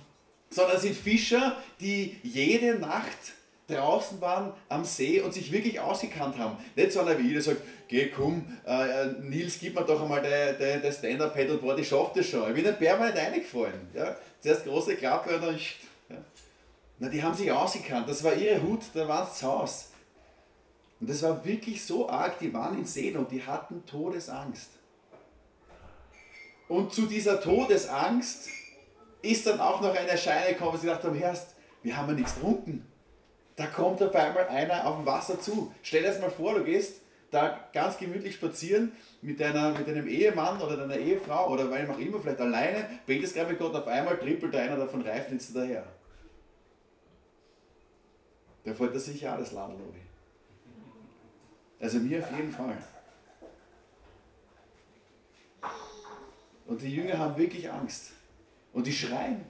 sondern 0.50 0.78
sind 0.78 0.94
Fischer, 0.94 1.56
die 1.80 2.18
jede 2.22 2.78
Nacht 2.78 3.32
draußen 3.68 4.20
waren 4.20 4.52
am 4.68 4.84
See 4.84 5.20
und 5.20 5.34
sich 5.34 5.50
wirklich 5.50 5.80
ausgekannt 5.80 6.38
haben. 6.38 6.56
Nicht 6.76 6.92
so 6.92 7.00
einer 7.00 7.18
wie 7.18 7.26
ich, 7.26 7.32
der 7.32 7.42
sagt, 7.42 7.62
geh 7.88 8.08
komm, 8.08 8.44
äh, 8.64 9.06
Nils, 9.20 9.58
gib 9.58 9.74
mir 9.74 9.84
doch 9.84 10.00
einmal 10.00 10.22
dein, 10.22 10.82
dein, 10.82 10.92
Stand-Up-Paddleboard, 10.92 11.80
ich 11.80 11.88
schaff 11.88 12.12
das 12.12 12.26
schon. 12.26 12.48
Ich 12.48 12.54
bin 12.54 12.64
nicht 12.64 12.78
permanent 12.78 13.16
reingefallen. 13.16 13.88
Ja? 13.94 14.16
Zuerst 14.40 14.64
große 14.64 14.96
Klappe 14.96 15.34
und 15.34 15.42
dann... 15.42 15.56
Ja. 16.08 16.16
Na, 16.98 17.08
die 17.08 17.22
haben 17.22 17.34
sich 17.34 17.50
ausgekannt, 17.50 18.08
das 18.08 18.22
war 18.22 18.34
ihre 18.34 18.62
Hut, 18.62 18.82
da 18.94 19.06
waren 19.08 19.26
sie 19.26 19.40
zu 19.40 19.46
Hause. 19.46 19.86
Und 21.00 21.10
das 21.10 21.22
war 21.22 21.44
wirklich 21.44 21.84
so 21.84 22.08
arg, 22.08 22.38
die 22.38 22.52
waren 22.54 22.78
in 22.78 22.86
See 22.86 23.14
und 23.14 23.30
die 23.30 23.42
hatten 23.42 23.84
Todesangst. 23.84 24.70
Und 26.68 26.92
zu 26.92 27.06
dieser 27.06 27.40
Todesangst 27.40 28.48
ist 29.22 29.46
dann 29.46 29.60
auch 29.60 29.80
noch 29.80 29.94
eine 29.94 30.08
Erscheinung 30.08 30.48
gekommen, 30.48 30.78
sie 30.78 30.86
gedacht 30.86 31.04
haben, 31.04 31.16
Herrst, 31.16 31.54
wir 31.82 31.96
haben 31.96 32.08
ja 32.08 32.14
nichts 32.14 32.34
getrunken. 32.34 32.86
Da 33.56 33.66
kommt 33.66 34.02
auf 34.02 34.14
einmal 34.14 34.48
einer 34.48 34.86
auf 34.86 34.96
dem 34.96 35.06
Wasser 35.06 35.40
zu. 35.40 35.72
Stell 35.82 36.02
dir 36.02 36.08
das 36.08 36.20
mal 36.20 36.30
vor, 36.30 36.54
du 36.54 36.64
gehst 36.64 37.00
da 37.30 37.68
ganz 37.72 37.96
gemütlich 37.98 38.34
spazieren 38.34 38.92
mit, 39.22 39.40
deiner, 39.40 39.70
mit 39.72 39.88
deinem 39.88 40.06
Ehemann 40.06 40.60
oder 40.60 40.76
deiner 40.76 40.96
Ehefrau 40.96 41.50
oder 41.50 41.70
weil 41.70 41.90
auch 41.90 41.98
immer, 41.98 42.20
vielleicht 42.20 42.40
alleine, 42.40 42.88
betest 43.06 43.34
gerade 43.34 43.50
mit 43.50 43.58
Gott, 43.58 43.74
auf 43.74 43.86
einmal 43.86 44.18
trippelt 44.18 44.54
einer 44.54 44.76
davon 44.76 45.02
Reifnitz 45.02 45.52
daher. 45.52 45.84
Da 48.64 48.74
fällt 48.74 48.94
das 48.94 49.06
sicher 49.06 49.32
alles 49.32 49.52
Laden, 49.52 49.78
Lobi. 49.78 50.00
Also 51.80 51.98
mir 51.98 52.18
auf 52.18 52.36
jeden 52.36 52.52
Fall. 52.52 52.76
Und 56.66 56.82
die 56.82 56.94
Jünger 56.94 57.18
haben 57.18 57.36
wirklich 57.36 57.70
Angst. 57.70 58.12
Und 58.72 58.86
die 58.86 58.92
schreien 58.92 59.44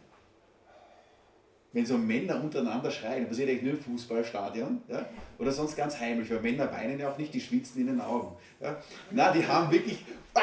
wenn 1.77 1.85
so 1.85 1.99
Männer 1.99 2.43
untereinander 2.43 2.91
schreien, 2.91 3.29
passiert 3.29 3.51
eigentlich 3.51 3.63
nur 3.63 3.73
im 3.75 3.81
Fußballstadion 3.81 4.81
ja? 4.89 5.05
oder 5.39 5.53
sonst 5.53 5.77
ganz 5.77 6.01
heimlich, 6.01 6.31
weil 6.31 6.41
Männer 6.41 6.73
weinen 6.73 6.99
ja 6.99 7.11
auch 7.11 7.19
nicht, 7.19 7.35
die 7.35 7.41
schwitzen 7.41 7.83
in 7.83 7.89
den 7.89 8.01
Augen. 8.01 8.35
Ja? 8.61 8.83
Na, 9.11 9.31
die 9.31 9.47
haben 9.47 9.71
wirklich. 9.71 10.03
Ah! 10.33 10.41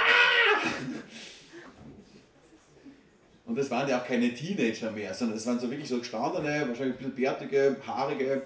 Und 3.48 3.58
das 3.58 3.72
waren 3.72 3.90
ja 3.90 4.00
auch 4.00 4.06
keine 4.06 4.32
Teenager 4.32 4.92
mehr, 4.92 5.12
sondern 5.16 5.36
das 5.36 5.48
waren 5.48 5.60
so 5.60 5.72
wirklich 5.72 5.90
so 5.90 5.98
gestandene, 5.98 6.68
wahrscheinlich 6.68 6.98
ein 6.98 6.98
bisschen 6.98 7.16
bärtige, 7.16 7.78
haarige 7.84 8.44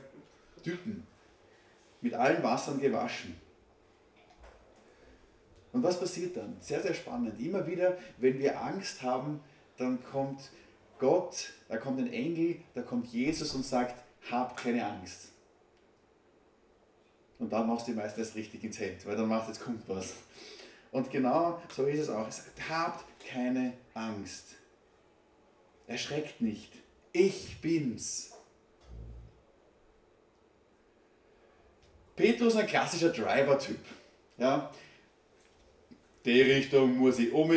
Typen. 0.64 1.06
Mit 2.00 2.14
allen 2.14 2.42
Wassern 2.42 2.80
gewaschen. 2.80 3.36
Und 5.74 5.84
was 5.84 6.00
passiert 6.00 6.38
dann? 6.38 6.56
Sehr, 6.62 6.82
sehr 6.82 6.94
spannend. 6.94 7.38
Immer 7.38 7.68
wieder, 7.68 7.98
wenn 8.18 8.40
wir 8.40 8.62
Angst 8.62 9.04
haben, 9.04 9.42
dann 9.78 10.02
kommt 10.10 10.40
Gott, 11.00 11.54
da 11.68 11.78
kommt 11.78 12.00
ein 12.00 12.12
Engel, 12.12 12.60
da 12.74 12.82
kommt 12.82 13.08
Jesus 13.08 13.54
und 13.54 13.66
sagt, 13.66 14.04
habt 14.30 14.58
keine 14.58 14.86
Angst. 14.86 15.32
Und 17.40 17.52
dann 17.54 17.68
machst 17.68 17.88
du 17.88 17.92
die 17.92 17.98
meistens 17.98 18.36
richtig 18.36 18.64
ins 18.64 18.80
Hemd, 18.80 19.06
weil 19.06 19.16
dann 19.16 19.28
macht 19.28 19.48
jetzt 19.48 19.62
kommt 19.62 19.88
was. 19.88 20.16
Und 20.92 21.12
genau 21.12 21.62
so 21.76 21.86
ist 21.86 22.00
es 22.00 22.10
auch. 22.10 22.26
Er 22.26 22.32
sagt, 22.32 22.70
habt 22.70 23.06
keine 23.20 23.74
Angst. 23.94 24.56
Erschreckt 25.86 26.42
nicht. 26.42 26.72
Ich 27.12 27.62
bin's. 27.62 28.32
Petrus 32.16 32.54
ist 32.54 32.60
ein 32.60 32.68
klassischer 32.68 33.10
Driver-Typ. 33.10 33.80
Ja, 34.38 34.72
die 36.26 36.42
Richtung 36.42 36.98
muss 36.98 37.20
ich 37.20 37.32
um, 37.32 37.52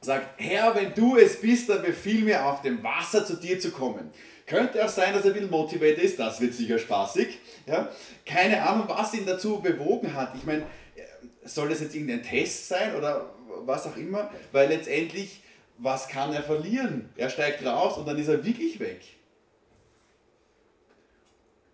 sagt, 0.00 0.40
Herr, 0.40 0.74
wenn 0.74 0.94
du 0.94 1.16
es 1.16 1.40
bist, 1.40 1.68
dann 1.68 1.82
befiehl 1.82 2.22
mir 2.22 2.44
auf 2.46 2.62
dem 2.62 2.82
Wasser 2.82 3.24
zu 3.24 3.36
dir 3.36 3.58
zu 3.58 3.70
kommen. 3.70 4.10
Könnte 4.46 4.84
auch 4.84 4.88
sein, 4.88 5.12
dass 5.12 5.24
er 5.24 5.30
ein 5.30 5.34
bisschen 5.34 5.50
motiviert 5.50 5.98
ist, 5.98 6.18
das 6.18 6.40
wird 6.40 6.54
sicher 6.54 6.78
spaßig. 6.78 7.38
Ja? 7.66 7.90
Keine 8.24 8.62
Ahnung, 8.62 8.86
was 8.88 9.12
ihn 9.14 9.26
dazu 9.26 9.60
bewogen 9.60 10.14
hat. 10.14 10.34
Ich 10.36 10.44
meine, 10.44 10.64
soll 11.44 11.68
das 11.68 11.80
jetzt 11.80 11.94
irgendein 11.94 12.22
Test 12.22 12.68
sein 12.68 12.94
oder 12.94 13.34
was 13.64 13.86
auch 13.86 13.96
immer? 13.96 14.30
Weil 14.52 14.68
letztendlich, 14.68 15.42
was 15.78 16.08
kann 16.08 16.32
er 16.32 16.42
verlieren? 16.42 17.10
Er 17.16 17.30
steigt 17.30 17.64
raus 17.64 17.98
und 17.98 18.06
dann 18.06 18.18
ist 18.18 18.28
er 18.28 18.44
wirklich 18.44 18.78
weg. 18.78 19.00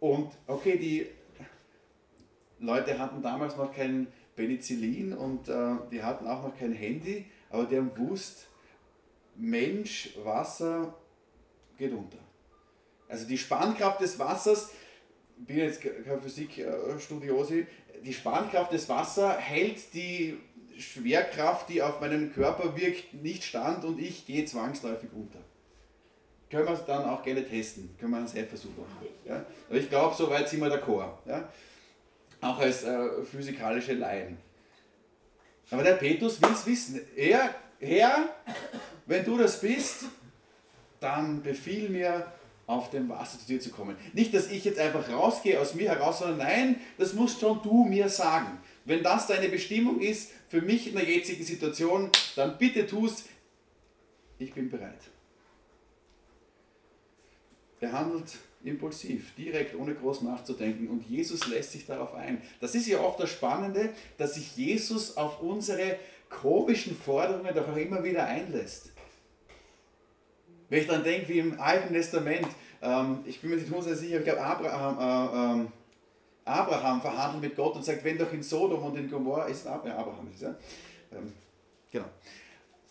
Und 0.01 0.33
okay, 0.47 0.79
die 0.79 1.07
Leute 2.59 2.99
hatten 2.99 3.23
damals 3.23 3.57
noch 3.57 3.75
kein 3.75 4.09
Penicillin 4.35 5.13
und 5.13 5.49
äh, 5.49 5.75
die 5.91 6.03
hatten 6.03 6.27
auch 6.27 6.43
noch 6.43 6.59
kein 6.59 6.73
Handy, 6.73 7.27
aber 7.53 7.65
die 7.65 7.77
haben 7.77 7.95
gewusst, 7.95 8.47
Mensch, 9.37 10.11
Wasser 10.25 10.95
geht 11.77 11.93
unter. 11.93 12.19
Also 13.09 13.27
die 13.27 13.39
Spannkraft 13.39 14.01
des 14.01 14.19
Wassers, 14.19 14.71
ich 15.39 15.47
bin 15.47 15.59
jetzt 15.59 15.83
kein 15.83 16.21
Physikstudiosi, 16.21 17.67
die 18.03 18.13
Spannkraft 18.13 18.73
des 18.73 18.89
Wassers 18.89 19.39
hält 19.39 19.93
die 19.93 20.39
Schwerkraft, 20.79 21.69
die 21.69 21.83
auf 21.83 22.01
meinen 22.01 22.33
Körper 22.33 22.77
wirkt, 22.77 23.13
nicht 23.15 23.45
stand 23.45 23.85
und 23.85 24.01
ich 24.01 24.27
gehe 24.27 24.45
zwangsläufig 24.45 25.11
unter. 25.15 25.39
Können 26.51 26.67
wir 26.67 26.73
es 26.73 26.85
dann 26.85 27.05
auch 27.05 27.23
gerne 27.23 27.47
testen, 27.47 27.95
können 27.99 28.13
wir 28.13 28.19
einen 28.19 28.29
Selbstversuch 28.29 28.71
machen. 28.77 29.09
Ja? 29.27 29.45
Aber 29.69 29.79
ich 29.79 29.89
glaube, 29.89 30.15
soweit 30.15 30.49
sind 30.49 30.61
wir 30.61 30.69
d'accord. 30.69 31.19
Ja? 31.27 31.49
Auch 32.41 32.59
als 32.59 32.85
äh, 32.85 33.23
physikalische 33.25 33.95
Laien. 33.95 34.39
Aber 35.73 35.83
der 35.83 35.95
Petrus 35.95 36.41
will 36.41 36.51
es 36.53 36.67
wissen. 36.67 37.01
Er, 37.17 37.55
Herr, 37.81 38.29
wenn 39.07 39.25
du 39.25 39.39
das 39.39 39.61
bist, 39.61 40.05
dann 41.01 41.43
befiehl 41.43 41.89
mir, 41.89 42.31
auf 42.67 42.91
dem 42.91 43.09
Wasser 43.09 43.39
zu 43.39 43.47
dir 43.47 43.61
zu 43.61 43.71
kommen. 43.71 43.97
Nicht, 44.13 44.33
dass 44.33 44.51
ich 44.51 44.65
jetzt 44.65 44.79
einfach 44.79 45.09
rausgehe 45.11 45.61
aus 45.61 45.75
mir 45.75 45.89
heraus, 45.91 46.21
sondern 46.21 46.39
nein, 46.39 46.81
das 46.97 47.13
musst 47.13 47.41
schon 47.41 47.61
du 47.63 47.85
mir 47.85 48.09
sagen. 48.09 48.59
Wenn 48.85 49.03
das 49.03 49.27
deine 49.27 49.49
Bestimmung 49.49 50.01
ist 50.01 50.31
für 50.49 50.63
mich 50.63 50.87
in 50.87 50.95
der 50.95 51.05
jetzigen 51.05 51.45
Situation, 51.45 52.11
dann 52.37 52.59
bitte 52.59 52.87
tust, 52.87 53.25
ich 54.39 54.55
bin 54.55 54.71
bereit. 54.71 55.01
Er 57.81 57.93
handelt 57.93 58.33
impulsiv, 58.65 59.35
direkt, 59.37 59.75
ohne 59.75 59.95
groß 59.95 60.23
nachzudenken 60.23 60.89
und 60.89 61.09
Jesus 61.09 61.47
lässt 61.49 61.73
sich 61.73 61.87
darauf 61.87 62.15
ein. 62.15 62.41
Das 62.61 62.75
ist 62.75 62.87
ja 62.87 63.01
oft 63.01 63.21
das 63.21 63.31
Spannende, 63.31 63.91
dass 64.19 64.35
sich 64.35 64.57
Jesus 64.57 65.17
auf 65.17 65.43
unsere 65.43 65.97
komischen 66.29 66.97
Forderungen 66.97 67.55
doch 67.55 67.69
auch 67.69 67.77
immer 67.77 68.03
wieder 68.03 68.25
einlässt. 68.25 68.93
Wenn 70.69 70.81
ich 70.81 70.87
dann 70.87 71.05
denke, 71.05 71.29
wie 71.29 71.39
im 71.39 71.61
Alten 71.61 71.93
Testament, 71.93 72.47
ähm, 72.81 73.19
ich 73.27 73.41
bin 73.41 73.51
mir 73.51 73.57
nicht 73.57 73.67
hundertprozentig 73.67 74.09
sicher, 74.09 74.19
ich 74.19 74.25
glaube, 74.25 74.41
Abraham, 74.41 74.99
äh, 74.99 75.61
ähm, 75.61 75.73
Abraham 76.45 77.01
verhandelt 77.01 77.43
mit 77.43 77.57
Gott 77.57 77.77
und 77.77 77.85
sagt, 77.85 78.05
wenn 78.05 78.19
doch 78.19 78.33
in 78.33 78.43
Sodom 78.43 78.83
und 78.83 78.97
in 78.97 79.11
Gomorra, 79.11 79.47
ist 79.47 79.67
Abraham, 79.67 80.29
ist 80.33 80.43
ja? 80.43 80.55
Ähm, 81.13 81.33
genau. 81.91 82.07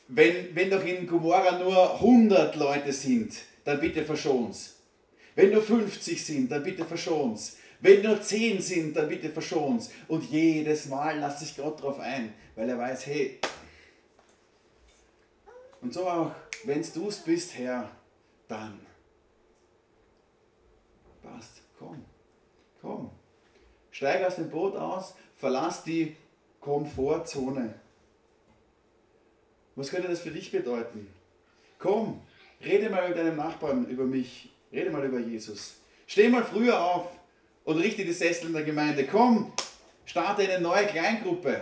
Wenn, 0.08 0.56
wenn 0.56 0.70
doch 0.70 0.84
in 0.86 1.08
Gomorra 1.08 1.58
nur 1.58 1.96
100 1.96 2.56
Leute 2.56 2.94
sind, 2.94 3.34
dann 3.64 3.80
bitte 3.80 4.04
verschon's. 4.04 4.81
Wenn 5.36 5.52
nur 5.52 5.62
50 5.62 6.24
sind, 6.24 6.52
dann 6.52 6.64
bitte 6.64 6.86
verschon's. 6.86 7.58
Wenn 7.80 8.04
nur 8.04 8.22
10 8.22 8.62
sind, 8.62 8.96
dann 8.96 9.10
bitte 9.10 9.30
verschon's. 9.30 9.92
Und 10.08 10.24
jedes 10.30 10.88
Mal 10.88 11.20
lasst 11.20 11.40
sich 11.40 11.56
Gott 11.56 11.80
darauf 11.80 12.00
ein, 12.00 12.34
weil 12.56 12.70
er 12.70 12.78
weiß, 12.78 13.08
hey, 13.08 13.40
und 15.82 15.94
so 15.94 16.08
auch 16.08 16.32
wenn 16.64 16.86
du 16.94 17.08
es 17.08 17.18
bist, 17.18 17.58
Herr, 17.58 17.90
dann 18.48 18.80
passt. 21.22 21.62
Komm, 21.78 22.06
komm. 22.82 23.10
Steig 23.90 24.24
aus 24.26 24.36
dem 24.36 24.50
Boot 24.50 24.76
aus, 24.76 25.16
verlass 25.36 25.84
die 25.84 26.16
Komfortzone. 26.60 27.74
Was 29.76 29.90
könnte 29.90 30.08
das 30.08 30.22
für 30.22 30.32
dich 30.32 30.52
bedeuten? 30.52 31.08
Komm, 31.80 32.22
rede 32.64 32.90
mal 32.90 33.10
mit 33.10 33.18
deinem 33.18 33.38
Nachbarn 33.38 33.88
über 33.88 34.04
mich, 34.04 34.51
rede 34.72 34.90
mal 34.90 35.06
über 35.06 35.20
Jesus. 35.20 35.76
Steh 36.08 36.30
mal 36.30 36.44
früher 36.44 36.80
auf 36.80 37.08
und 37.64 37.78
richte 37.78 38.04
die 38.04 38.14
Sessel 38.14 38.48
in 38.48 38.54
der 38.54 38.64
Gemeinde. 38.64 39.06
Komm, 39.06 39.54
starte 40.06 40.44
eine 40.44 40.62
neue 40.62 40.86
Kleingruppe. 40.86 41.62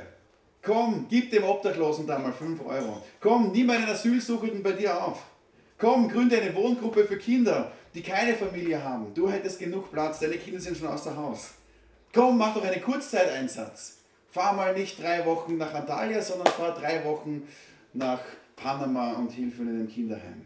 Komm, 0.61 1.07
gib 1.09 1.31
dem 1.31 1.43
Obdachlosen 1.43 2.05
da 2.05 2.19
mal 2.19 2.33
5 2.33 2.65
Euro. 2.65 3.03
Komm, 3.19 3.51
nimm 3.51 3.69
einen 3.69 3.89
Asylsuchenden 3.89 4.61
bei 4.61 4.73
dir 4.73 5.01
auf. 5.01 5.23
Komm, 5.77 6.09
gründe 6.09 6.39
eine 6.39 6.53
Wohngruppe 6.53 7.05
für 7.05 7.17
Kinder, 7.17 7.71
die 7.93 8.01
keine 8.01 8.35
Familie 8.35 8.83
haben. 8.83 9.13
Du 9.13 9.29
hättest 9.31 9.59
genug 9.59 9.91
Platz, 9.91 10.19
deine 10.19 10.35
Kinder 10.35 10.59
sind 10.59 10.77
schon 10.77 10.87
außer 10.87 11.15
Haus. 11.15 11.51
Komm, 12.13 12.37
mach 12.37 12.53
doch 12.53 12.65
einen 12.65 12.81
Kurzzeiteinsatz. 12.81 13.99
Fahr 14.29 14.53
mal 14.53 14.73
nicht 14.73 15.01
drei 15.01 15.25
Wochen 15.25 15.57
nach 15.57 15.73
Antalya, 15.73 16.21
sondern 16.21 16.47
fahr 16.47 16.75
drei 16.75 17.03
Wochen 17.05 17.47
nach 17.93 18.19
Panama 18.55 19.13
und 19.13 19.31
hilf 19.31 19.59
in 19.59 19.69
einem 19.69 19.89
Kinderheim. 19.89 20.45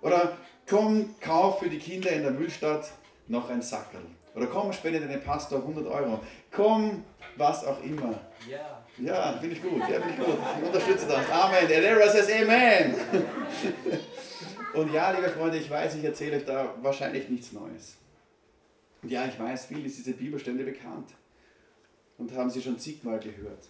Oder 0.00 0.38
komm, 0.70 1.14
kauf 1.20 1.58
für 1.58 1.68
die 1.68 1.78
Kinder 1.78 2.10
in 2.10 2.22
der 2.22 2.30
Müllstadt 2.30 2.90
noch 3.26 3.50
ein 3.50 3.60
Sackerl. 3.60 4.04
Oder 4.34 4.46
komm, 4.46 4.72
spende 4.72 5.00
deinem 5.00 5.20
Pastor 5.20 5.58
100 5.58 5.86
Euro. 5.86 6.20
Komm, 6.52 7.04
was 7.36 7.64
auch 7.64 7.82
immer. 7.82 8.20
Ja. 8.48 8.82
Ja, 8.98 9.38
finde 9.38 9.56
ich 9.56 9.62
gut. 9.62 9.80
Ja, 9.80 10.00
finde 10.00 10.10
ich 10.10 10.18
gut. 10.18 10.38
Ich 10.58 10.66
unterstütze 10.66 11.06
das. 11.06 11.28
Amen. 11.30 11.68
Der 11.68 11.80
Lehrer 11.80 12.08
says 12.08 12.30
Amen. 12.30 12.94
Und 14.74 14.92
ja, 14.92 15.10
liebe 15.10 15.28
Freunde, 15.28 15.58
ich 15.58 15.68
weiß, 15.68 15.96
ich 15.96 16.04
erzähle 16.04 16.36
euch 16.36 16.44
da 16.44 16.74
wahrscheinlich 16.80 17.28
nichts 17.28 17.52
Neues. 17.52 17.96
Und 19.02 19.10
ja, 19.10 19.26
ich 19.26 19.38
weiß, 19.38 19.66
viel 19.66 19.84
ist 19.84 19.98
diese 19.98 20.12
Bibelstände 20.12 20.62
bekannt 20.62 21.10
und 22.18 22.32
haben 22.36 22.50
sie 22.50 22.62
schon 22.62 22.78
zigmal 22.78 23.18
gehört. 23.18 23.66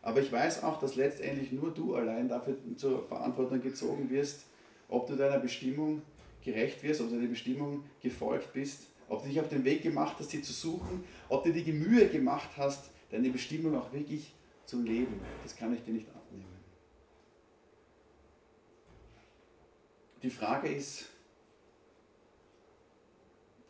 Aber 0.00 0.20
ich 0.20 0.32
weiß 0.32 0.62
auch, 0.62 0.80
dass 0.80 0.94
letztendlich 0.94 1.52
nur 1.52 1.74
du 1.74 1.94
allein 1.94 2.28
dafür 2.28 2.56
zur 2.76 3.06
Verantwortung 3.06 3.60
gezogen 3.60 4.08
wirst, 4.08 4.46
ob 4.90 5.06
du 5.06 5.16
deiner 5.16 5.38
Bestimmung 5.38 6.02
gerecht 6.42 6.82
wirst, 6.82 7.00
ob 7.00 7.08
du 7.08 7.16
deiner 7.16 7.28
Bestimmung 7.28 7.84
gefolgt 8.02 8.52
bist, 8.52 8.86
ob 9.08 9.22
du 9.22 9.28
dich 9.28 9.40
auf 9.40 9.48
den 9.48 9.64
Weg 9.64 9.82
gemacht 9.82 10.16
hast, 10.18 10.30
sie 10.30 10.42
zu 10.42 10.52
suchen, 10.52 11.04
ob 11.28 11.44
du 11.44 11.52
dir 11.52 11.64
die 11.64 11.72
Mühe 11.72 12.08
gemacht 12.08 12.50
hast, 12.56 12.90
deine 13.10 13.30
Bestimmung 13.30 13.76
auch 13.76 13.92
wirklich 13.92 14.32
zu 14.66 14.80
leben. 14.82 15.20
Das 15.42 15.56
kann 15.56 15.74
ich 15.74 15.82
dir 15.82 15.92
nicht 15.92 16.08
abnehmen. 16.08 16.46
Die 20.22 20.30
Frage 20.30 20.68
ist 20.68 21.06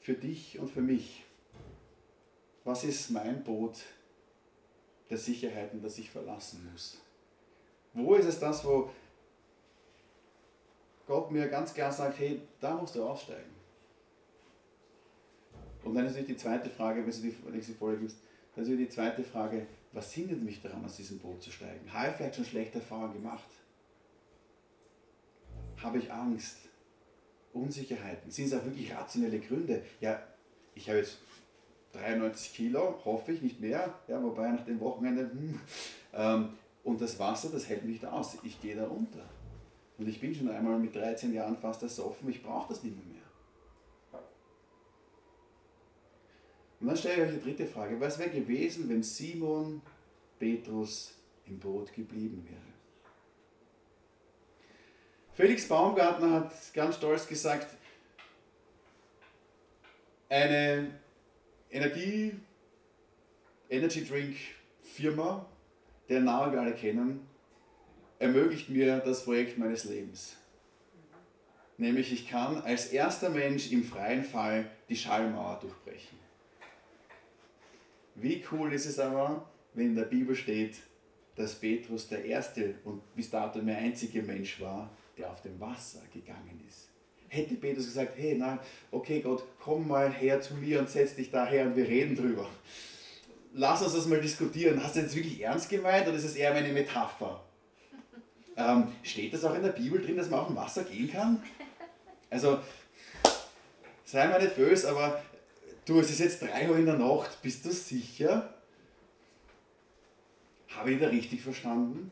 für 0.01 0.15
dich 0.15 0.59
und 0.59 0.69
für 0.71 0.83
mich, 0.83 1.25
was 2.65 2.85
ist 2.85 3.11
mein 3.11 3.43
Boot 3.45 3.79
der 5.09 5.19
Sicherheiten, 5.19 5.81
das 5.83 5.99
ich 5.99 6.11
verlassen 6.11 6.69
muss? 6.71 7.01
Wo 7.95 8.15
ist 8.15 8.27
es 8.27 8.39
das, 8.39 8.65
wo 8.65 8.91
Gott 11.11 11.33
mir 11.33 11.49
ganz 11.49 11.75
klar 11.75 11.91
sagt, 11.91 12.21
hey, 12.21 12.41
da 12.61 12.77
musst 12.77 12.95
du 12.95 13.03
aussteigen? 13.03 13.51
Und 15.83 15.97
dann 15.97 16.07
ist 16.07 16.13
natürlich 16.13 16.37
die 16.37 16.43
zweite 16.45 16.71
Frage, 16.71 17.05
wenn 17.05 17.11
du 17.11 17.21
die 17.21 17.51
nächste 17.51 17.73
Folge 17.73 18.03
gibst, 18.03 18.19
dann 18.55 18.63
ist 18.63 18.71
die 18.71 18.89
zweite 18.89 19.25
Frage, 19.25 19.67
was 19.91 20.13
hindert 20.13 20.41
mich 20.41 20.63
daran, 20.63 20.85
aus 20.85 20.95
diesem 20.95 21.19
Boot 21.19 21.43
zu 21.43 21.51
steigen? 21.51 21.93
Habe 21.93 22.11
ich 22.11 22.15
vielleicht 22.15 22.37
schon 22.37 22.45
schlechte 22.45 22.79
Erfahrungen 22.79 23.15
gemacht? 23.15 23.49
Habe 25.83 25.99
ich 25.99 26.13
Angst? 26.13 26.59
Unsicherheiten? 27.55 28.31
Sind 28.31 28.45
es 28.45 28.55
auch 28.55 28.65
wirklich 28.65 28.95
rationelle 28.95 29.41
Gründe? 29.41 29.83
Ja, 30.01 30.23
ich 30.77 30.89
habe 30.89 30.99
jetzt 30.99 31.19
93 31.91 32.55
Kilo, 32.55 33.01
hoffe 33.05 33.33
ich, 33.33 33.43
nicht 33.43 33.59
mehr. 33.59 33.99
Ja, 34.07 34.23
wobei 34.23 34.49
nach 34.49 34.65
dem 34.65 34.79
Wochenende, 34.79 35.29
hm, 35.29 35.61
ähm, 36.15 36.51
und 36.85 37.01
das 37.01 37.19
Wasser, 37.19 37.49
das 37.51 37.69
hält 37.69 37.85
mich 37.85 37.99
da 37.99 38.13
aus. 38.13 38.39
Ich 38.45 38.61
gehe 38.61 38.77
da 38.77 38.87
runter. 38.87 39.29
Und 40.01 40.09
ich 40.09 40.19
bin 40.19 40.35
schon 40.35 40.51
einmal 40.51 40.79
mit 40.79 40.97
13 40.97 41.35
Jahren 41.35 41.59
fast 41.59 41.83
ersoffen, 41.83 42.31
ich 42.31 42.43
brauche 42.43 42.71
das 42.71 42.83
nicht 42.83 42.97
mehr. 42.97 43.21
Und 46.81 46.87
dann 46.87 46.97
stelle 46.97 47.17
ich 47.17 47.21
euch 47.21 47.39
die 47.39 47.43
dritte 47.43 47.67
Frage. 47.67 48.01
Was 48.01 48.19
wäre 48.19 48.31
gewesen, 48.31 48.89
wenn 48.89 49.03
Simon 49.03 49.83
Petrus 50.39 51.13
im 51.45 51.59
Boot 51.59 51.93
geblieben 51.93 52.43
wäre? 52.49 52.63
Felix 55.35 55.69
Baumgartner 55.69 56.31
hat 56.31 56.53
ganz 56.73 56.97
stolz 56.97 57.29
gesagt, 57.29 57.77
eine 60.31 60.99
Energie, 61.71 62.33
Energy 63.69 64.07
Drink 64.07 64.37
Firma, 64.83 65.45
deren 66.09 66.25
Namen 66.25 66.53
wir 66.55 66.63
alle 66.63 66.73
kennen, 66.73 67.30
ermöglicht 68.21 68.69
mir 68.69 68.99
das 68.99 69.25
Projekt 69.25 69.59
meines 69.59 69.85
Lebens. 69.85 70.37
Nämlich 71.79 72.13
ich 72.13 72.29
kann 72.29 72.59
als 72.63 72.89
erster 72.89 73.31
Mensch 73.31 73.73
im 73.73 73.83
freien 73.83 74.23
Fall 74.23 74.71
die 74.89 74.97
Schallmauer 74.97 75.59
durchbrechen. 75.61 76.19
Wie 78.15 78.45
cool 78.53 78.73
ist 78.75 78.85
es 78.85 78.99
aber, 78.99 79.51
wenn 79.73 79.87
in 79.87 79.97
der 79.97 80.05
Bibel 80.05 80.37
steht, 80.37 80.77
dass 81.37 81.55
Petrus 81.55 82.09
der 82.09 82.25
erste 82.25 82.75
und 82.85 83.01
bis 83.17 83.31
dato 83.31 83.61
der 83.61 83.79
einzige 83.79 84.23
Mensch 84.23 84.61
war, 84.61 84.91
der 85.17 85.31
auf 85.31 85.41
dem 85.41 85.59
Wasser 85.59 86.03
gegangen 86.13 86.63
ist. 86.69 86.89
Hätte 87.29 87.55
Petrus 87.55 87.87
gesagt, 87.87 88.13
hey, 88.17 88.37
na, 88.39 88.59
okay 88.91 89.21
Gott, 89.21 89.45
komm 89.59 89.89
mal 89.89 90.13
her 90.13 90.43
zu 90.43 90.55
mir 90.55 90.81
und 90.81 90.91
setz 90.91 91.15
dich 91.15 91.31
da 91.31 91.47
her 91.47 91.65
und 91.65 91.77
wir 91.77 91.89
reden 91.89 92.15
drüber. 92.15 92.51
Lass 93.55 93.81
uns 93.81 93.95
das 93.95 94.07
mal 94.07 94.21
diskutieren. 94.21 94.83
Hast 94.83 94.97
du 94.97 95.03
das 95.03 95.15
wirklich 95.15 95.41
ernst 95.41 95.71
gemeint 95.71 96.07
oder 96.07 96.17
ist 96.17 96.25
es 96.25 96.37
eher 96.37 96.53
eine 96.53 96.73
Metapher? 96.73 97.43
Ähm, 98.61 98.93
steht 99.03 99.33
das 99.33 99.45
auch 99.45 99.55
in 99.55 99.63
der 99.63 99.71
Bibel 99.71 100.03
drin, 100.03 100.19
dass 100.19 100.29
man 100.29 100.41
auf 100.41 100.49
dem 100.49 100.57
Wasser 100.57 100.85
gehen 100.85 101.11
kann? 101.11 101.43
Also, 102.29 102.59
sei 104.05 104.29
mal 104.29 104.41
nicht 104.41 104.55
böse, 104.55 104.91
aber 104.91 105.23
du, 105.87 105.99
es 105.99 106.11
ist 106.11 106.19
jetzt 106.19 106.43
3 106.43 106.69
Uhr 106.69 106.77
in 106.77 106.85
der 106.85 106.99
Nacht, 106.99 107.41
bist 107.41 107.65
du 107.65 107.73
sicher? 107.73 108.55
Habe 110.69 110.93
ich 110.93 111.01
da 111.01 111.09
richtig 111.09 111.41
verstanden? 111.41 112.11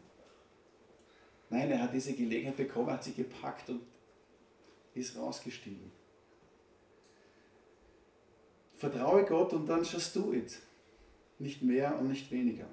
Nein, 1.50 1.70
er 1.70 1.82
hat 1.82 1.92
diese 1.92 2.14
Gelegenheit 2.14 2.56
bekommen, 2.56 2.90
hat 2.90 3.04
sie 3.04 3.12
gepackt 3.12 3.68
und 3.68 3.82
ist 4.94 5.16
rausgestiegen. 5.16 5.92
Vertraue 8.76 9.24
Gott 9.24 9.52
und 9.52 9.66
dann 9.66 9.84
just 9.84 10.16
do 10.16 10.32
it. 10.32 10.58
Nicht 11.38 11.62
mehr 11.62 11.98
und 11.98 12.08
nicht 12.08 12.30
weniger. 12.30 12.66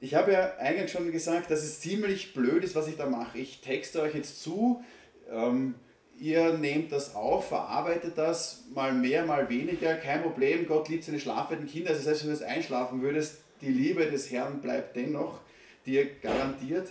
Ich 0.00 0.14
habe 0.14 0.32
ja 0.32 0.56
eingangs 0.58 0.90
schon 0.92 1.10
gesagt, 1.10 1.50
dass 1.50 1.62
es 1.62 1.80
ziemlich 1.80 2.34
blöd 2.34 2.62
ist, 2.64 2.74
was 2.74 2.88
ich 2.88 2.96
da 2.96 3.06
mache. 3.06 3.38
Ich 3.38 3.60
texte 3.60 4.02
euch 4.02 4.14
jetzt 4.14 4.42
zu, 4.42 4.84
ähm, 5.30 5.74
ihr 6.18 6.58
nehmt 6.58 6.92
das 6.92 7.14
auf, 7.14 7.48
verarbeitet 7.48 8.18
das, 8.18 8.64
mal 8.74 8.92
mehr, 8.92 9.24
mal 9.24 9.48
weniger, 9.48 9.94
kein 9.94 10.22
Problem. 10.22 10.66
Gott 10.66 10.88
liebt 10.88 11.04
seine 11.04 11.20
schlafenden 11.20 11.66
Kinder. 11.66 11.90
Also 11.90 12.02
selbst 12.02 12.22
wenn 12.22 12.30
du 12.30 12.36
jetzt 12.36 12.46
einschlafen 12.46 13.02
würdest, 13.02 13.38
die 13.62 13.70
Liebe 13.70 14.04
des 14.06 14.30
Herrn 14.30 14.60
bleibt 14.60 14.96
dennoch 14.96 15.40
dir 15.86 16.06
garantiert. 16.20 16.88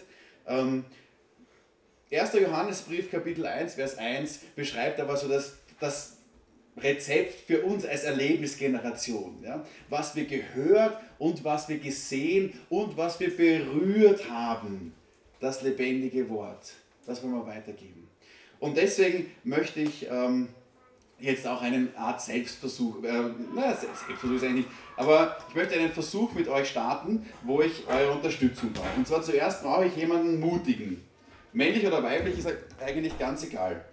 Ähm, 0.47 0.85
1. 2.11 2.33
Johannesbrief, 2.33 3.11
Kapitel 3.11 3.45
1, 3.45 3.75
Vers 3.75 3.97
1 3.97 4.39
beschreibt 4.55 4.99
aber 4.99 5.17
so 5.17 5.27
das, 5.27 5.57
das 5.79 6.14
Rezept 6.77 7.47
für 7.47 7.61
uns 7.61 7.85
als 7.85 8.03
Erlebnisgeneration. 8.03 9.37
Ja? 9.43 9.65
Was 9.89 10.15
wir 10.15 10.25
gehört 10.25 10.97
und 11.17 11.43
was 11.43 11.69
wir 11.69 11.77
gesehen 11.79 12.53
und 12.69 12.97
was 12.97 13.19
wir 13.19 13.35
berührt 13.35 14.29
haben. 14.29 14.93
Das 15.39 15.61
lebendige 15.61 16.29
Wort. 16.29 16.73
Das 17.05 17.21
wollen 17.23 17.33
wir 17.33 17.45
weitergeben. 17.45 18.07
Und 18.59 18.77
deswegen 18.77 19.29
möchte 19.43 19.81
ich 19.81 20.07
ähm, 20.09 20.49
jetzt 21.19 21.45
auch 21.45 21.61
eine 21.61 21.89
Art 21.95 22.21
Selbstversuch, 22.21 23.03
äh, 23.03 23.29
naja, 23.53 23.75
Selbstversuch 23.75 24.35
ist 24.35 24.43
eigentlich 24.43 24.65
aber 24.97 25.37
ich 25.49 25.55
möchte 25.55 25.75
einen 25.75 25.91
Versuch 25.91 26.33
mit 26.33 26.47
euch 26.47 26.69
starten, 26.69 27.25
wo 27.43 27.61
ich 27.61 27.85
eure 27.87 28.11
Unterstützung 28.11 28.71
brauche. 28.71 28.95
Und 28.97 29.07
zwar 29.07 29.21
zuerst 29.21 29.63
brauche 29.63 29.85
ich 29.85 29.95
jemanden 29.95 30.39
mutigen. 30.39 31.03
Männlich 31.53 31.85
oder 31.85 32.03
weiblich 32.03 32.39
ist 32.39 32.47
eigentlich 32.79 33.17
ganz 33.17 33.43
egal. 33.43 33.83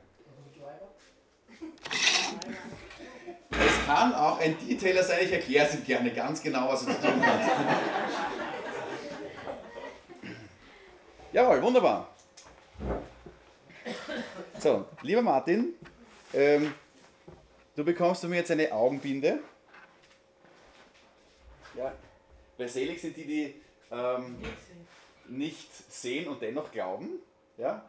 Kann 3.87 4.15
auch 4.15 4.39
ein 4.39 4.57
Detailer 4.59 5.03
sein, 5.03 5.21
ich 5.25 5.33
erkläre 5.33 5.67
es 5.67 5.75
ihm 5.75 5.85
gerne 5.85 6.13
ganz 6.13 6.43
genau, 6.43 6.69
was 6.69 6.87
er 6.87 6.95
zu 6.95 7.07
tun 7.07 7.27
hat. 7.27 7.41
Jawohl, 11.33 11.63
wunderbar. 11.63 12.09
So, 14.59 14.87
lieber 15.03 15.23
Martin, 15.23 15.75
ähm, 16.35 16.75
du 17.75 17.85
bekommst 17.85 18.21
von 18.21 18.31
mir 18.31 18.37
jetzt 18.37 18.51
eine 18.51 18.71
Augenbinde. 18.73 19.41
Ja, 21.75 21.93
weil 22.59 22.69
selig 22.69 23.01
sind 23.01 23.17
die, 23.17 23.25
die 23.25 23.55
ähm, 23.91 24.37
nicht 25.29 25.71
sehen 25.91 26.29
und 26.29 26.43
dennoch 26.43 26.71
glauben. 26.71 27.21
Ja? 27.57 27.85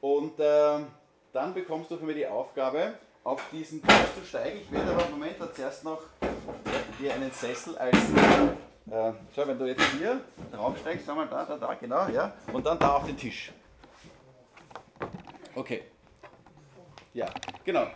Und 0.00 0.34
ähm, 0.38 0.86
dann 1.32 1.54
bekommst 1.54 1.90
du 1.90 1.96
von 1.96 2.06
mir 2.06 2.14
die 2.14 2.26
Aufgabe, 2.26 2.94
auf 3.24 3.40
diesen 3.52 3.82
Tisch 3.82 3.94
zu 4.18 4.26
steigen. 4.26 4.60
Ich 4.60 4.72
werde 4.72 4.92
aber 4.92 5.06
im 5.06 5.12
Moment 5.12 5.36
zuerst 5.54 5.84
noch 5.84 6.02
dir 6.98 7.14
einen 7.14 7.30
Sessel 7.30 7.76
als. 7.78 7.96
Äh, 8.90 9.12
schau, 9.34 9.46
wenn 9.46 9.58
du 9.58 9.66
jetzt 9.66 9.84
hier 9.96 10.20
draufsteigst, 10.50 11.06
schau 11.06 11.14
mal 11.14 11.28
da, 11.28 11.44
da, 11.44 11.56
da, 11.56 11.74
genau, 11.74 12.08
ja, 12.08 12.34
und 12.52 12.66
dann 12.66 12.78
da 12.78 12.96
auf 12.96 13.06
den 13.06 13.16
Tisch. 13.16 13.52
Okay. 15.54 15.82
Ja, 17.14 17.26
genau. 17.64 17.86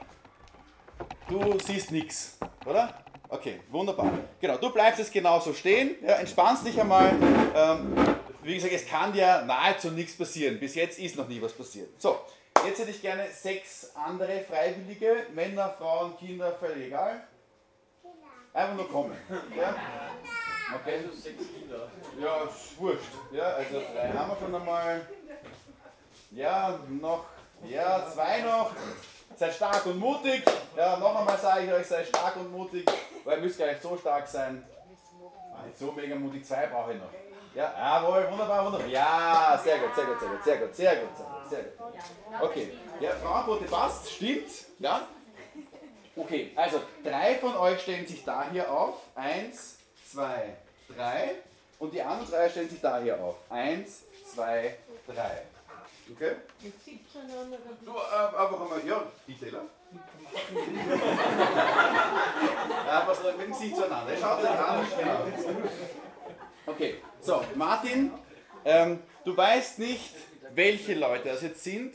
Du 1.28 1.58
siehst 1.58 1.90
nichts, 1.90 2.38
oder? 2.64 2.94
Okay, 3.28 3.60
wunderbar. 3.70 4.12
Genau, 4.40 4.56
du 4.58 4.70
bleibst 4.70 5.00
jetzt 5.00 5.12
genauso 5.12 5.52
stehen, 5.52 5.96
ja, 6.02 6.14
entspannst 6.14 6.64
dich 6.64 6.80
einmal. 6.80 7.12
Ähm, 7.54 7.96
wie 8.42 8.54
gesagt, 8.54 8.72
es 8.72 8.86
kann 8.86 9.12
ja 9.14 9.42
nahezu 9.42 9.90
nichts 9.90 10.16
passieren. 10.16 10.60
Bis 10.60 10.76
jetzt 10.76 11.00
ist 11.00 11.16
noch 11.16 11.26
nie 11.26 11.42
was 11.42 11.52
passiert. 11.52 11.88
So, 12.00 12.20
jetzt 12.64 12.78
hätte 12.78 12.90
ich 12.90 13.00
gerne 13.00 13.26
sechs 13.30 13.92
andere 13.94 14.40
Freiwillige, 14.40 15.26
Männer, 15.34 15.74
Frauen, 15.78 16.16
Kinder, 16.16 16.52
völlig 16.52 16.86
egal. 16.86 17.22
Einfach 18.52 18.74
nur 18.74 18.88
kommen. 18.90 19.16
Ja? 19.56 19.74
Okay. 20.74 20.98
Also 21.04 21.12
sechs 21.12 21.44
Kinder. 21.52 21.88
Ja, 22.18 22.44
ist 22.44 22.78
wurscht. 22.78 23.12
Ja, 23.30 23.44
also 23.44 23.82
drei 23.92 24.08
haben 24.12 24.30
wir 24.30 24.36
schon 24.36 24.54
einmal. 24.54 25.06
Ja, 26.30 26.78
noch. 26.88 27.24
Ja, 27.64 28.06
zwei 28.12 28.40
noch. 28.40 28.70
Seid 29.36 29.54
stark 29.54 29.84
und 29.86 29.98
mutig. 29.98 30.42
Ja, 30.76 30.96
noch 30.96 31.14
einmal 31.14 31.38
sage 31.38 31.66
ich 31.66 31.72
euch, 31.72 31.86
seid 31.86 32.06
stark 32.06 32.36
und 32.36 32.50
mutig. 32.50 32.86
Weil 33.24 33.38
ihr 33.38 33.44
müsst 33.44 33.58
gar 33.58 33.66
nicht 33.66 33.82
so 33.82 33.96
stark 33.96 34.26
sein. 34.26 34.64
Nicht 35.66 35.78
so 35.78 35.92
mega 35.92 36.14
mutig. 36.14 36.44
Zwei 36.44 36.66
brauche 36.66 36.94
ich 36.94 36.98
noch. 36.98 37.10
Ja, 37.54 37.72
jawohl, 37.78 38.30
wunderbar, 38.30 38.66
wunderbar. 38.66 38.86
Ja, 38.86 39.60
sehr 39.62 39.78
gut, 39.78 39.94
sehr 39.94 40.04
gut, 40.04 40.20
sehr 40.20 40.28
gut, 40.28 40.44
sehr 40.44 40.56
gut, 40.58 40.74
sehr 40.74 40.96
gut, 40.96 41.16
sehr 41.16 41.26
gut. 41.26 41.35
Okay, 42.40 42.72
ja, 43.00 43.10
Frauenquote 43.10 43.64
passt, 43.64 44.10
stimmt, 44.10 44.50
ja. 44.78 45.06
Okay, 46.16 46.52
also 46.56 46.80
drei 47.04 47.34
von 47.36 47.56
euch 47.56 47.80
stellen 47.82 48.06
sich 48.06 48.24
da 48.24 48.48
hier 48.50 48.70
auf. 48.70 48.94
Eins, 49.14 49.76
zwei, 50.10 50.56
drei. 50.94 51.34
Und 51.78 51.92
die 51.92 52.00
anderen 52.00 52.30
drei 52.30 52.48
stellen 52.48 52.70
sich 52.70 52.80
da 52.80 52.98
hier 53.00 53.20
auf. 53.20 53.36
Eins, 53.50 54.02
zwei, 54.34 54.76
drei. 55.06 55.42
Okay? 56.10 56.36
Du, 57.84 57.92
äh, 57.92 57.94
einfach 57.94 58.60
einmal, 58.60 58.80
ja, 58.86 59.02
Detailer. 59.26 59.62
einfach 62.90 63.14
so 63.14 63.32
mit 63.32 63.40
dem 63.40 63.52
Gesicht 63.52 63.76
zueinander. 63.76 64.12
Schaut 64.18 64.42
euch 64.42 64.50
an. 64.50 64.86
Okay, 66.66 67.02
so, 67.20 67.44
Martin, 67.54 68.12
ähm, 68.64 69.00
du 69.24 69.36
weißt 69.36 69.78
nicht, 69.80 70.14
welche 70.54 70.94
Leute 70.94 71.28
das 71.28 71.42
jetzt 71.42 71.62
sind. 71.64 71.94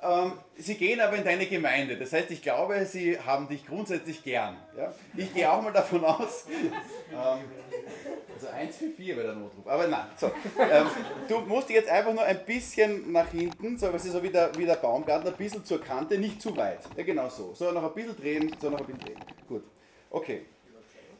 Ähm, 0.00 0.32
sie 0.56 0.76
gehen 0.76 1.00
aber 1.00 1.16
in 1.16 1.24
deine 1.24 1.46
Gemeinde. 1.46 1.96
Das 1.96 2.12
heißt, 2.12 2.30
ich 2.30 2.40
glaube, 2.42 2.86
sie 2.86 3.18
haben 3.18 3.48
dich 3.48 3.66
grundsätzlich 3.66 4.22
gern. 4.22 4.56
Ja? 4.76 4.94
Ich 5.16 5.34
gehe 5.34 5.50
auch 5.50 5.60
mal 5.60 5.72
davon 5.72 6.04
aus. 6.04 6.46
Ähm, 7.10 7.38
also 8.34 8.48
1 8.48 8.76
für 8.76 8.90
4 8.90 9.16
wäre 9.16 9.28
der 9.28 9.36
Notruf. 9.36 9.66
Aber 9.66 9.86
nein, 9.86 10.04
so. 10.16 10.26
Ähm, 10.60 10.86
du 11.26 11.38
musst 11.40 11.70
jetzt 11.70 11.88
einfach 11.88 12.12
nur 12.12 12.22
ein 12.22 12.44
bisschen 12.44 13.10
nach 13.10 13.28
hinten, 13.30 13.78
so, 13.78 13.90
so 13.96 14.22
wie, 14.22 14.28
der, 14.28 14.54
wie 14.56 14.66
der 14.66 14.74
Baumgartner, 14.76 15.30
ein 15.30 15.36
bisschen 15.36 15.64
zur 15.64 15.82
Kante, 15.82 16.18
nicht 16.18 16.42
zu 16.42 16.54
weit. 16.54 16.80
Ja, 16.96 17.02
genau 17.02 17.30
so. 17.30 17.54
So, 17.54 17.72
noch 17.72 17.82
ein 17.82 17.94
bisschen 17.94 18.14
drehen, 18.14 18.54
so 18.60 18.68
noch 18.68 18.80
ein 18.80 18.86
bisschen 18.86 19.00
drehen. 19.00 19.18
Gut. 19.48 19.64
Okay. 20.10 20.42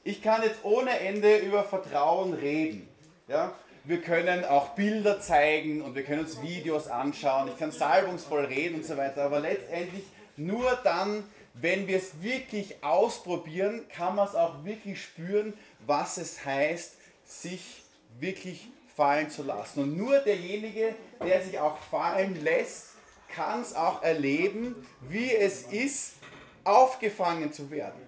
Ich 0.04 0.22
kann 0.22 0.42
jetzt 0.42 0.62
ohne 0.62 0.90
Ende 1.00 1.38
über 1.38 1.64
Vertrauen 1.64 2.34
reden. 2.34 2.86
Ja? 3.26 3.54
Wir 3.88 4.02
können 4.02 4.44
auch 4.44 4.74
Bilder 4.74 5.18
zeigen 5.18 5.80
und 5.80 5.94
wir 5.94 6.04
können 6.04 6.20
uns 6.20 6.42
Videos 6.42 6.88
anschauen. 6.88 7.48
Ich 7.48 7.58
kann 7.58 7.72
salbungsvoll 7.72 8.44
reden 8.44 8.74
und 8.74 8.84
so 8.84 8.98
weiter. 8.98 9.22
Aber 9.22 9.40
letztendlich 9.40 10.04
nur 10.36 10.78
dann, 10.84 11.24
wenn 11.54 11.86
wir 11.86 11.96
es 11.96 12.22
wirklich 12.22 12.84
ausprobieren, 12.84 13.86
kann 13.88 14.14
man 14.14 14.28
es 14.28 14.34
auch 14.34 14.62
wirklich 14.62 15.02
spüren, 15.02 15.54
was 15.86 16.18
es 16.18 16.44
heißt, 16.44 16.96
sich 17.24 17.82
wirklich 18.20 18.68
fallen 18.94 19.30
zu 19.30 19.42
lassen. 19.42 19.80
Und 19.80 19.96
nur 19.96 20.18
derjenige, 20.18 20.94
der 21.24 21.42
sich 21.42 21.58
auch 21.58 21.78
fallen 21.78 22.44
lässt, 22.44 22.88
kann 23.34 23.62
es 23.62 23.74
auch 23.74 24.02
erleben, 24.02 24.86
wie 25.08 25.34
es 25.34 25.62
ist, 25.62 26.16
aufgefangen 26.62 27.54
zu 27.54 27.70
werden. 27.70 28.07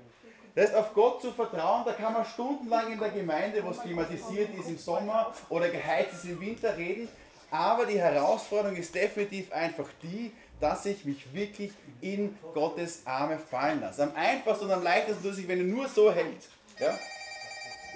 Das 0.55 0.67
heißt, 0.67 0.75
auf 0.77 0.95
Gott 0.95 1.23
zu 1.23 1.33
vertrauen, 1.33 1.85
da 1.85 1.93
kann 1.93 2.13
man 2.13 2.25
stundenlang 2.25 2.93
in 2.93 2.99
der 2.99 3.11
Gemeinde, 3.11 3.65
wo 3.65 3.71
es 3.71 3.81
klimatisiert 3.81 4.51
ist 4.59 4.69
im 4.69 4.79
Sommer 4.79 5.33
oder 5.49 5.69
geheizt 5.69 6.15
ist 6.15 6.25
im 6.25 6.41
Winter, 6.41 6.77
reden. 6.77 7.09
Aber 7.51 7.87
die 7.87 8.01
Herausforderung 8.01 8.77
ist 8.77 8.95
definitiv 8.95 9.53
einfach 9.53 9.87
die, 10.03 10.33
dass 10.61 10.87
ich 10.87 11.05
mich 11.05 11.33
wirklich 11.33 11.73
in 12.01 12.39
Gottes 12.55 13.03
Arme 13.07 13.39
fallen 13.39 13.81
lasse. 13.81 14.03
Am 14.03 14.15
einfachsten 14.15 14.67
und 14.67 14.73
am 14.73 14.83
leichtesten 14.83 15.23
tut 15.23 15.35
sich, 15.35 15.49
wenn 15.49 15.59
er 15.59 15.65
nur 15.65 15.89
so 15.89 16.13
hält. 16.13 16.49
Ja? 16.79 16.99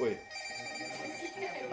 Ui. 0.00 0.16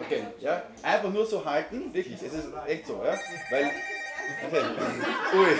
Okay, 0.05 0.23
ja? 0.39 0.63
Einfach 0.83 1.09
nur 1.09 1.25
so 1.25 1.43
halten, 1.43 1.93
wirklich, 1.93 2.21
es 2.21 2.33
ist 2.33 2.47
echt 2.67 2.87
so, 2.87 3.01
ja? 3.03 3.17
Weil. 3.49 3.71
Okay. 4.47 4.63
Ui. 5.35 5.57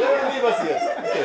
Ja, 0.00 0.30
nie 0.30 0.40
passiert. 0.40 0.82
Okay. 0.98 1.24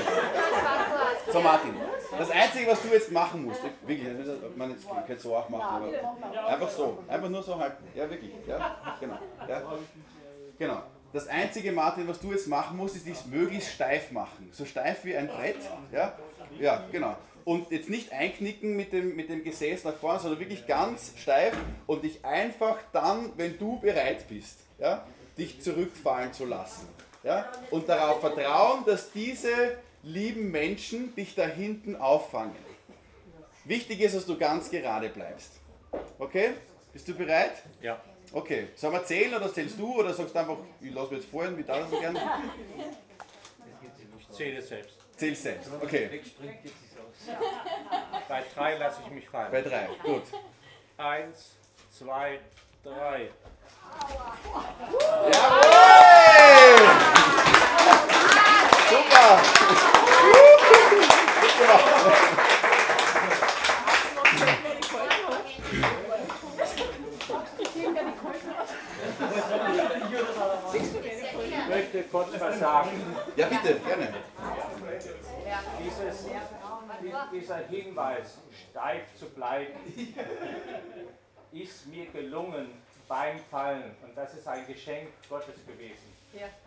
So 1.32 1.42
Martin, 1.42 1.74
das 2.18 2.30
Einzige, 2.32 2.72
was 2.72 2.82
du 2.82 2.88
jetzt 2.90 3.12
machen 3.12 3.46
musst, 3.46 3.62
wirklich, 3.86 4.08
man 4.56 4.72
jetzt, 4.72 4.84
ich 4.84 5.06
könnte 5.06 5.22
so 5.22 5.36
auch 5.36 5.50
machen, 5.50 5.84
aber 5.84 6.48
einfach 6.48 6.70
so, 6.70 7.04
einfach 7.08 7.30
nur 7.30 7.44
so 7.44 7.60
halten. 7.60 7.84
Ja, 7.94 8.10
wirklich, 8.10 8.32
ja, 8.48 8.78
genau. 9.00 9.18
Ja. 9.48 9.62
Genau. 10.58 10.82
Das 11.14 11.28
Einzige, 11.28 11.72
Martin, 11.72 12.08
was 12.08 12.20
du 12.20 12.32
jetzt 12.32 12.48
machen 12.48 12.78
musst, 12.78 12.96
ist 12.96 13.08
dich 13.08 13.26
möglichst 13.28 13.74
steif 13.74 14.12
machen. 14.12 14.50
So 14.52 14.66
steif 14.66 15.06
wie 15.06 15.16
ein 15.16 15.28
Brett. 15.28 15.58
Ja, 15.92 16.14
ja 16.60 16.84
genau. 16.92 17.16
Und 17.48 17.72
jetzt 17.72 17.90
nicht 17.90 18.12
einknicken 18.12 18.76
mit 18.76 18.92
dem, 18.92 19.16
mit 19.16 19.30
dem 19.30 19.42
Gesäß 19.42 19.86
nach 19.86 19.96
vorne, 19.96 20.20
sondern 20.20 20.42
wirklich 20.42 20.68
ganz 20.68 21.14
steif 21.16 21.56
und 21.86 22.04
dich 22.04 22.26
einfach 22.26 22.78
dann, 22.92 23.32
wenn 23.38 23.58
du 23.58 23.80
bereit 23.80 24.28
bist, 24.28 24.60
ja, 24.80 25.08
dich 25.38 25.62
zurückfallen 25.62 26.34
zu 26.34 26.44
lassen. 26.44 26.90
Ja, 27.24 27.50
und 27.72 27.88
darauf 27.88 28.20
vertrauen, 28.20 28.84
dass 28.86 29.14
diese 29.14 29.78
lieben 30.04 30.52
Menschen 30.52 31.16
dich 31.16 31.36
da 31.36 31.46
hinten 31.48 31.96
auffangen. 31.96 32.54
Wichtig 33.64 34.02
ist, 34.02 34.18
dass 34.18 34.26
du 34.26 34.38
ganz 34.38 34.70
gerade 34.70 35.08
bleibst. 35.08 35.54
Okay? 36.20 36.50
Bist 36.92 37.08
du 37.08 37.14
bereit? 37.14 37.64
Ja. 37.82 38.04
Okay. 38.34 38.68
Sollen 38.76 38.92
wir 38.92 39.06
zählen 39.06 39.34
oder 39.34 39.54
zählst 39.54 39.80
du 39.80 39.98
oder 39.98 40.14
sagst 40.14 40.36
du 40.36 40.40
einfach, 40.40 40.58
ich 40.82 40.94
lasse 40.94 41.14
mich 41.14 41.22
jetzt 41.22 41.32
vorhin, 41.32 41.58
wie 41.58 41.64
da 41.64 41.80
das 41.80 41.92
so 41.92 41.98
gerne? 41.98 42.20
Ich 44.20 44.36
zähle 44.36 44.62
selbst. 44.62 44.98
Zähl 45.16 45.34
selbst. 45.34 45.70
Okay. 45.82 46.10
Bei 48.28 48.44
drei 48.56 48.78
lasse 48.78 49.02
ich 49.06 49.12
mich 49.12 49.30
fallen. 49.30 49.52
Bei 49.52 49.62
drei. 49.62 49.88
Gut. 50.04 50.24
Eins, 50.98 51.58
zwei, 51.92 52.40
drei. 52.84 53.30
Jawohl! 55.32 55.68
Super! 58.90 59.42
Ich 70.74 71.68
möchte 71.70 72.04
kurz 72.04 72.40
was 72.40 72.60
sagen. 72.60 72.90
Ja, 73.36 73.48
bitte, 73.48 73.80
gerne. 73.80 74.14
Dieses, 75.80 76.26
dieser 77.32 77.58
Hinweis, 77.68 78.38
steif 78.70 79.16
zu 79.16 79.30
bleiben, 79.30 79.74
ist 81.52 81.88
mir 81.88 82.06
gelungen 82.08 82.70
beim 83.08 83.40
Fallen. 83.40 83.96
Und 84.04 84.16
das 84.16 84.34
ist 84.36 84.48
ein 84.48 84.66
Geschenk 84.68 85.10
Gottes 85.30 85.66
gewesen. 85.66 86.16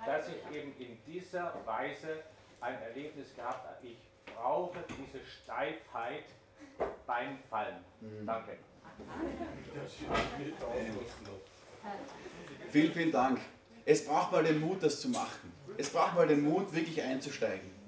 Dass 0.04 0.26
ich 0.28 0.56
eben 0.56 0.74
in 0.78 0.98
dieser 1.06 1.54
Weise 1.64 2.24
ein 2.60 2.80
Erlebnis 2.82 3.34
gehabt 3.34 3.66
habe. 3.66 3.86
Ich 3.86 3.98
brauche 4.34 4.78
diese 4.88 5.24
Steifheit 5.24 6.24
beim 7.06 7.38
Fallen. 7.48 7.84
Danke. 8.26 8.58
Vielen, 12.70 12.92
vielen 12.92 13.12
Dank. 13.12 13.40
Es 13.84 14.06
braucht 14.06 14.32
mal 14.32 14.44
den 14.44 14.60
Mut, 14.60 14.82
das 14.82 15.00
zu 15.00 15.08
machen. 15.08 15.52
Es 15.76 15.90
braucht 15.90 16.14
mal 16.14 16.26
den 16.26 16.42
Mut, 16.42 16.72
wirklich 16.74 17.02
einzusteigen. 17.02 17.79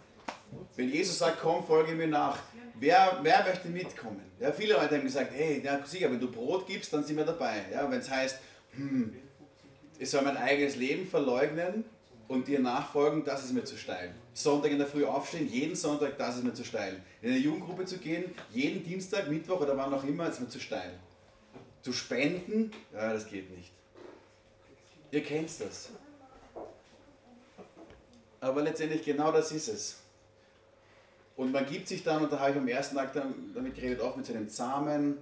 Wenn 0.77 0.91
Jesus 0.91 1.19
sagt, 1.19 1.41
komm, 1.41 1.65
folge 1.65 1.93
mir 1.95 2.07
nach, 2.07 2.39
wer, 2.79 3.19
wer 3.23 3.45
möchte 3.45 3.69
mitkommen? 3.69 4.23
Ja, 4.41 4.53
viele 4.53 4.75
Leute 4.75 4.97
haben 4.97 5.05
gesagt, 5.05 5.33
hey, 5.35 5.61
ja, 5.63 5.85
sicher, 5.85 6.11
wenn 6.11 6.21
du 6.21 6.31
Brot 6.31 6.67
gibst, 6.67 6.93
dann 6.93 7.05
sind 7.05 7.17
wir 7.17 7.25
dabei. 7.25 7.65
Ja, 7.73 7.91
wenn 7.91 8.01
es 8.01 8.11
heißt, 8.11 8.39
hm, 8.75 9.15
ich 9.99 10.11
soll 10.11 10.23
mein 10.23 10.37
eigenes 10.37 10.77
Leben 10.77 11.07
verleugnen 11.07 11.85
und 12.29 12.49
dir 12.49 12.61
nachfolgen, 12.61 13.25
das 13.25 13.45
ist 13.45 13.53
mir 13.53 13.65
zu 13.65 13.77
steil. 13.77 14.15
Sonntag 14.35 14.71
in 14.71 14.79
der 14.79 14.87
Früh 14.87 15.05
aufstehen, 15.05 15.49
jeden 15.49 15.77
Sonntag, 15.77 16.17
das 16.17 16.37
ist 16.37 16.45
mir 16.45 16.55
zu 16.55 16.65
steil. 16.65 17.03
In 17.21 17.31
eine 17.31 17.39
Jugendgruppe 17.39 17.85
zu 17.85 17.99
gehen, 17.99 18.35
jeden 18.51 18.83
Dienstag, 18.83 19.29
Mittwoch 19.29 19.61
oder 19.61 19.77
wann 19.77 19.93
auch 19.93 20.05
immer, 20.05 20.29
ist 20.29 20.41
mir 20.41 20.49
zu 20.49 20.59
steil. 20.59 20.99
Zu 21.83 21.93
spenden, 21.93 22.71
ja, 22.93 23.13
das 23.13 23.27
geht 23.29 23.57
nicht. 23.57 23.73
Ihr 25.11 25.23
kennt 25.23 25.51
das. 25.61 25.91
Aber 28.41 28.63
letztendlich 28.63 29.05
genau 29.05 29.31
das 29.31 29.53
ist 29.53 29.69
es. 29.69 30.02
Und 31.37 31.53
man 31.53 31.67
gibt 31.67 31.89
sich 31.89 32.03
dann, 32.05 32.23
und 32.23 32.33
da 32.33 32.39
habe 32.39 32.51
ich 32.51 32.57
am 32.57 32.69
ersten 32.69 32.97
Tag 32.97 33.13
damit 33.15 33.75
geredet, 33.75 34.01
auch 34.01 34.17
mit 34.17 34.27
seinem 34.27 34.49
zahmen, 34.49 35.17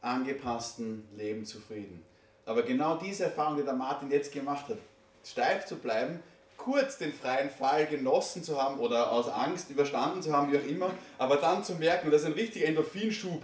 angepassten 0.00 1.08
Leben 1.16 1.44
zufrieden. 1.44 2.04
Aber 2.44 2.62
genau 2.62 2.96
diese 2.96 3.24
Erfahrung, 3.24 3.56
die 3.56 3.62
der 3.62 3.74
Martin 3.74 4.10
jetzt 4.10 4.32
gemacht 4.32 4.68
hat, 4.68 4.78
steif 5.24 5.66
zu 5.66 5.76
bleiben, 5.76 6.20
kurz 6.56 6.98
den 6.98 7.12
freien 7.12 7.50
Fall 7.50 7.86
genossen 7.86 8.42
zu 8.42 8.60
haben 8.60 8.78
oder 8.78 9.12
aus 9.12 9.28
Angst 9.28 9.70
überstanden 9.70 10.22
zu 10.22 10.32
haben, 10.32 10.52
wie 10.52 10.58
auch 10.58 10.66
immer, 10.66 10.90
aber 11.18 11.36
dann 11.36 11.64
zu 11.64 11.74
merken, 11.74 12.10
das 12.10 12.22
ist 12.22 12.26
ein 12.26 12.32
richtiger 12.34 12.66
Endorphinschub, 12.66 13.42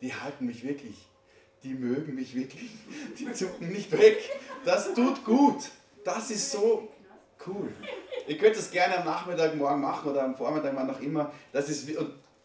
die 0.00 0.14
halten 0.14 0.46
mich 0.46 0.64
wirklich, 0.64 0.96
die 1.62 1.74
mögen 1.74 2.14
mich 2.14 2.34
wirklich, 2.34 2.70
die 3.18 3.32
zucken 3.32 3.72
nicht 3.72 3.90
weg. 3.92 4.18
Das 4.64 4.94
tut 4.94 5.24
gut. 5.24 5.70
Das 6.04 6.30
ist 6.30 6.50
so 6.50 6.88
cool. 7.46 7.72
Ihr 8.26 8.38
könnt 8.38 8.56
es 8.56 8.70
gerne 8.70 8.98
am 8.98 9.04
Nachmittag 9.04 9.54
morgen 9.56 9.80
machen 9.80 10.10
oder 10.10 10.24
am 10.24 10.34
Vormittag, 10.34 10.74
wann 10.74 10.90
auch 10.90 11.00
immer. 11.00 11.32
Das 11.52 11.68
ist 11.68 11.88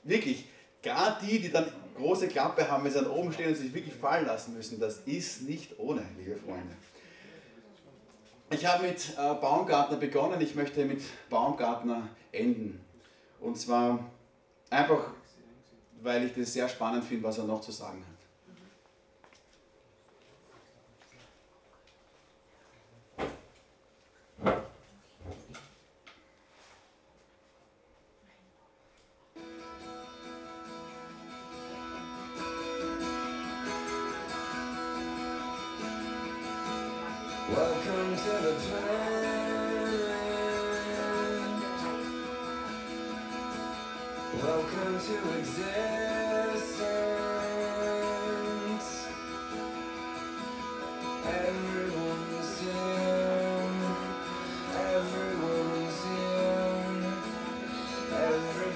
wirklich, 0.03 0.45
gerade 0.81 1.25
die, 1.25 1.39
die 1.39 1.51
dann 1.51 1.71
große 1.97 2.27
Klappe 2.27 2.69
haben, 2.69 2.83
wenn 2.83 2.91
sie 2.91 2.99
dann 2.99 3.11
oben 3.11 3.31
stehen 3.31 3.49
und 3.49 3.55
sich 3.55 3.73
wirklich 3.73 3.93
fallen 3.93 4.25
lassen 4.25 4.55
müssen, 4.55 4.79
das 4.79 4.99
ist 4.99 5.43
nicht 5.43 5.77
ohne, 5.77 6.03
liebe 6.17 6.35
Freunde. 6.35 6.75
Ich 8.51 8.65
habe 8.65 8.87
mit 8.87 9.13
äh, 9.17 9.33
Baumgartner 9.35 9.97
begonnen, 9.97 10.41
ich 10.41 10.55
möchte 10.55 10.83
mit 10.85 11.01
Baumgartner 11.29 12.09
enden. 12.31 12.83
Und 13.39 13.57
zwar 13.59 13.99
einfach, 14.69 15.13
weil 16.01 16.25
ich 16.25 16.33
das 16.33 16.53
sehr 16.53 16.67
spannend 16.67 17.03
finde, 17.03 17.23
was 17.25 17.37
er 17.37 17.43
noch 17.43 17.61
zu 17.61 17.71
sagen 17.71 18.03
hat. 18.07 18.08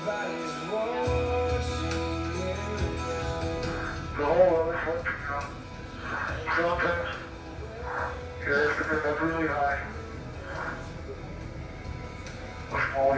The 0.03 0.09
whole 4.25 4.57
other 4.57 4.73
country, 4.73 5.15
you 5.15 5.27
know. 5.29 5.43
Sometimes, 6.57 7.15
yeah, 8.41 8.73
it's 8.81 9.21
really 9.21 9.47
high. 9.47 9.79
A 12.73 12.75
small 12.91 13.13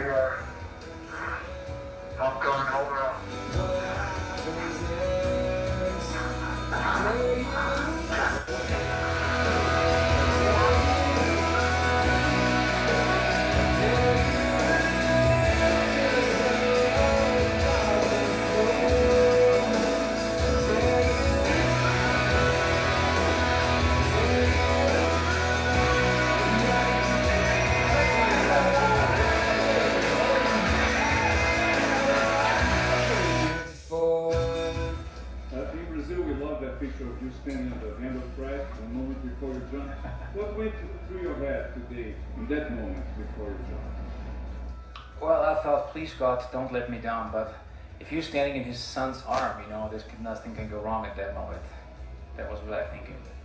What 40.36 40.54
went 40.58 40.74
through 41.08 41.22
your 41.22 41.36
head 41.36 41.72
today, 41.88 42.14
in 42.36 42.46
that 42.48 42.70
moment 42.70 43.06
before 43.16 43.48
you 43.48 43.56
jump? 43.70 45.02
Well, 45.18 45.42
I 45.42 45.62
thought, 45.62 45.92
please 45.92 46.12
God, 46.12 46.44
don't 46.52 46.70
let 46.70 46.90
me 46.90 46.98
down. 46.98 47.32
But 47.32 47.54
if 48.00 48.12
you're 48.12 48.20
standing 48.20 48.56
in 48.56 48.64
His 48.64 48.78
Son's 48.78 49.22
arm, 49.26 49.62
you 49.62 49.70
know, 49.70 49.88
there's 49.90 50.04
nothing 50.20 50.54
can 50.54 50.68
go 50.68 50.80
wrong 50.80 51.06
at 51.06 51.16
that 51.16 51.34
moment. 51.34 51.62
That 52.36 52.50
was 52.50 52.60
what 52.60 52.74
I 52.74 52.82
was 52.82 52.90
thinking. 52.90 53.14
Thank 53.14 53.35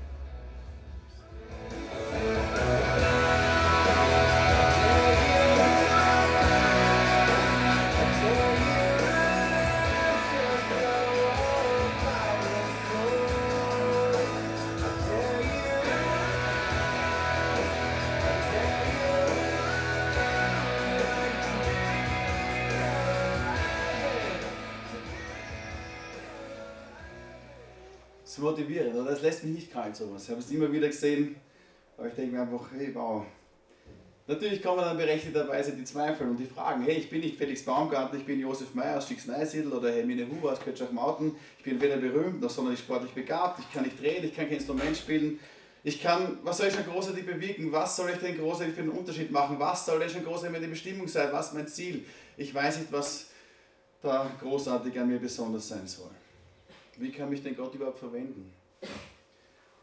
Ist 28.32 28.40
motivierend, 28.40 28.96
oder? 28.96 29.12
Das 29.12 29.22
lässt 29.22 29.44
mich 29.44 29.54
nicht 29.56 29.74
kalt, 29.74 29.94
sowas. 29.94 30.24
Ich 30.24 30.30
habe 30.30 30.40
es 30.40 30.50
immer 30.52 30.72
wieder 30.72 30.88
gesehen, 30.88 31.36
aber 31.98 32.08
ich 32.08 32.14
denke 32.14 32.34
mir 32.34 32.44
einfach, 32.44 32.66
hey, 32.74 32.90
wow. 32.96 33.26
Natürlich 34.26 34.64
kommen 34.64 34.80
dann 34.80 34.96
berechtigterweise 34.96 35.74
die 35.74 35.84
Zweifel 35.84 36.30
und 36.30 36.38
die 36.38 36.46
Fragen, 36.46 36.82
hey, 36.84 36.96
ich 36.96 37.10
bin 37.10 37.20
nicht 37.20 37.36
Felix 37.36 37.64
Baumgarten, 37.64 38.18
ich 38.18 38.26
bin 38.26 38.40
Josef 38.40 38.74
Meyer 38.74 39.00
aus 39.00 39.10
Schicksneisidl 39.10 39.74
oder 39.74 39.92
Hermine 39.92 40.26
Huber 40.30 40.54
aus 40.54 40.62
Kötschach-Mauten, 40.62 41.36
ich 41.58 41.66
bin 41.66 41.82
weder 41.82 41.98
berühmt 41.98 42.40
noch 42.40 42.50
sonderlich 42.50 42.80
sportlich 42.80 43.12
begabt, 43.12 43.60
ich 43.60 43.74
kann 43.74 43.84
nicht 43.84 44.02
drehen, 44.02 44.24
ich 44.24 44.34
kann 44.34 44.46
kein 44.46 44.56
Instrument 44.56 44.96
spielen, 44.96 45.38
ich 45.84 46.02
kann, 46.02 46.38
was 46.44 46.60
soll 46.60 46.68
ich 46.68 46.74
schon 46.74 46.86
großartig 46.86 47.26
bewirken, 47.26 47.70
was 47.74 47.98
soll 47.98 48.12
ich 48.12 48.20
denn 48.20 48.38
großartig 48.38 48.76
für 48.76 48.82
einen 48.84 48.92
Unterschied 48.92 49.30
machen, 49.30 49.60
was 49.60 49.86
soll 49.86 50.00
denn 50.00 50.10
schon 50.10 50.24
großartig 50.24 50.54
meine 50.54 50.70
Bestimmung 50.70 51.10
sein, 51.10 51.28
was 51.34 51.52
mein 51.52 51.68
Ziel, 51.68 52.06
ich 52.38 52.56
weiß 52.56 52.80
nicht, 52.80 52.94
was 52.94 53.26
da 54.02 54.32
großartig 54.40 54.98
an 54.98 55.10
mir 55.10 55.20
besonders 55.20 55.68
sein 55.68 55.86
soll. 55.86 56.12
Wie 56.98 57.12
kann 57.12 57.30
mich 57.30 57.42
denn 57.42 57.56
Gott 57.56 57.74
überhaupt 57.74 58.00
verwenden? 58.00 58.52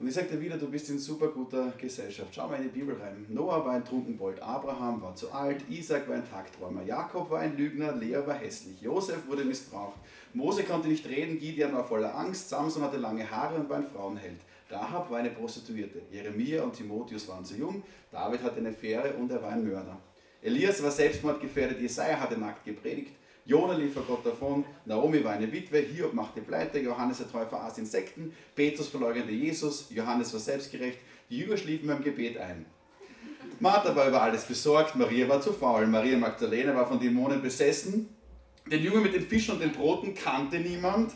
Und 0.00 0.06
ich 0.06 0.14
sagte 0.14 0.40
wieder, 0.40 0.56
du 0.56 0.70
bist 0.70 0.88
in 0.90 0.98
super 0.98 1.26
guter 1.28 1.72
Gesellschaft. 1.76 2.32
Schau 2.32 2.46
mal 2.46 2.56
in 2.56 2.64
die 2.64 2.78
Bibel 2.78 2.94
rein. 2.94 3.26
Noah 3.28 3.64
war 3.64 3.72
ein 3.72 3.84
Trunkenbold, 3.84 4.40
Abraham 4.40 5.02
war 5.02 5.16
zu 5.16 5.32
alt, 5.32 5.68
Isaac 5.68 6.08
war 6.08 6.14
ein 6.14 6.30
Tagträumer, 6.30 6.84
Jakob 6.84 7.28
war 7.30 7.40
ein 7.40 7.56
Lügner, 7.56 7.92
Lea 7.92 8.20
war 8.24 8.36
hässlich, 8.36 8.80
Josef 8.80 9.26
wurde 9.26 9.44
missbraucht, 9.44 9.98
Mose 10.34 10.62
konnte 10.62 10.86
nicht 10.86 11.04
reden, 11.08 11.40
Gideon 11.40 11.72
war 11.72 11.82
voller 11.82 12.16
Angst, 12.16 12.48
Samson 12.48 12.82
hatte 12.82 12.98
lange 12.98 13.28
Haare 13.28 13.56
und 13.56 13.68
war 13.68 13.78
ein 13.78 13.90
Frauenheld. 13.92 14.38
Rahab 14.70 15.10
war 15.10 15.18
eine 15.18 15.30
Prostituierte, 15.30 16.02
Jeremia 16.12 16.62
und 16.62 16.74
Timotheus 16.74 17.26
waren 17.26 17.44
zu 17.44 17.56
jung, 17.56 17.82
David 18.12 18.42
hatte 18.44 18.58
eine 18.58 18.72
Fähre 18.72 19.14
und 19.14 19.32
er 19.32 19.42
war 19.42 19.50
ein 19.50 19.66
Mörder. 19.66 19.98
Elias 20.42 20.80
war 20.80 20.92
selbstmordgefährdet, 20.92 21.80
Jesaja 21.80 22.20
hatte 22.20 22.38
nackt 22.38 22.64
gepredigt, 22.64 23.16
Jona 23.48 23.72
lief 23.72 23.94
vor 23.94 24.02
Gott 24.02 24.26
davon, 24.26 24.62
Naomi 24.84 25.24
war 25.24 25.32
eine 25.32 25.50
Witwe, 25.50 25.78
Hiob 25.78 26.12
machte 26.12 26.42
Pleite, 26.42 26.80
Johannes 26.80 27.16
der 27.16 27.32
Täufer 27.32 27.62
aß 27.62 27.78
Insekten, 27.78 28.34
Petrus 28.54 28.88
verleugnete 28.88 29.32
Jesus, 29.32 29.86
Johannes 29.88 30.34
war 30.34 30.40
selbstgerecht, 30.40 30.98
die 31.30 31.38
Jünger 31.38 31.56
schliefen 31.56 31.88
beim 31.88 32.04
Gebet 32.04 32.36
ein. 32.36 32.66
Martha 33.58 33.96
war 33.96 34.06
über 34.06 34.20
alles 34.20 34.44
besorgt, 34.44 34.96
Maria 34.96 35.26
war 35.30 35.40
zu 35.40 35.54
faul, 35.54 35.86
Maria 35.86 36.18
Magdalena 36.18 36.74
war 36.74 36.86
von 36.86 37.00
Dämonen 37.00 37.40
besessen, 37.40 38.10
den 38.70 38.82
Jünger 38.82 39.00
mit 39.00 39.14
den 39.14 39.26
Fischen 39.26 39.54
und 39.54 39.60
den 39.60 39.72
Broten 39.72 40.14
kannte 40.14 40.58
niemand, 40.58 41.12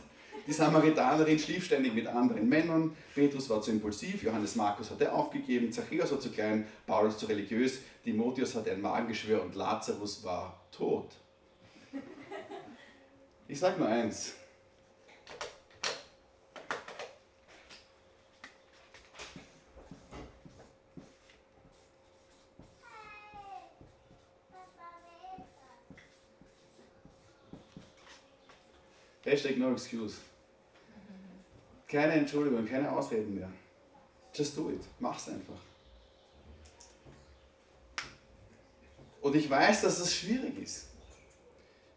die 0.46 0.54
Samaritanerin 0.54 1.38
schlief 1.38 1.66
ständig 1.66 1.92
mit 1.92 2.06
anderen 2.06 2.48
Männern, 2.48 2.96
Petrus 3.14 3.50
war 3.50 3.60
zu 3.60 3.72
impulsiv, 3.72 4.22
Johannes 4.22 4.56
Markus 4.56 4.90
hatte 4.90 5.12
aufgegeben, 5.12 5.70
Zachäus 5.70 6.10
war 6.10 6.18
zu 6.18 6.30
klein, 6.30 6.66
Paulus 6.86 7.18
zu 7.18 7.26
religiös, 7.26 7.80
Timotheus 8.02 8.54
hatte 8.54 8.72
ein 8.72 8.80
Magengeschwür 8.80 9.42
und 9.42 9.54
Lazarus 9.54 10.24
war 10.24 10.62
tot. 10.74 11.10
Ich 13.52 13.60
sage 13.60 13.78
nur 13.78 13.86
eins. 13.86 14.32
Hashtag 29.22 29.58
no 29.58 29.72
excuse. 29.72 30.16
Keine 31.86 32.12
Entschuldigung, 32.14 32.66
keine 32.66 32.90
Ausreden 32.90 33.34
mehr. 33.34 33.50
Just 34.32 34.56
do 34.56 34.70
it. 34.70 34.80
Mach's 34.98 35.28
einfach. 35.28 35.60
Und 39.20 39.36
ich 39.36 39.50
weiß, 39.50 39.82
dass 39.82 39.98
es 39.98 40.14
schwierig 40.14 40.58
ist. 40.58 40.91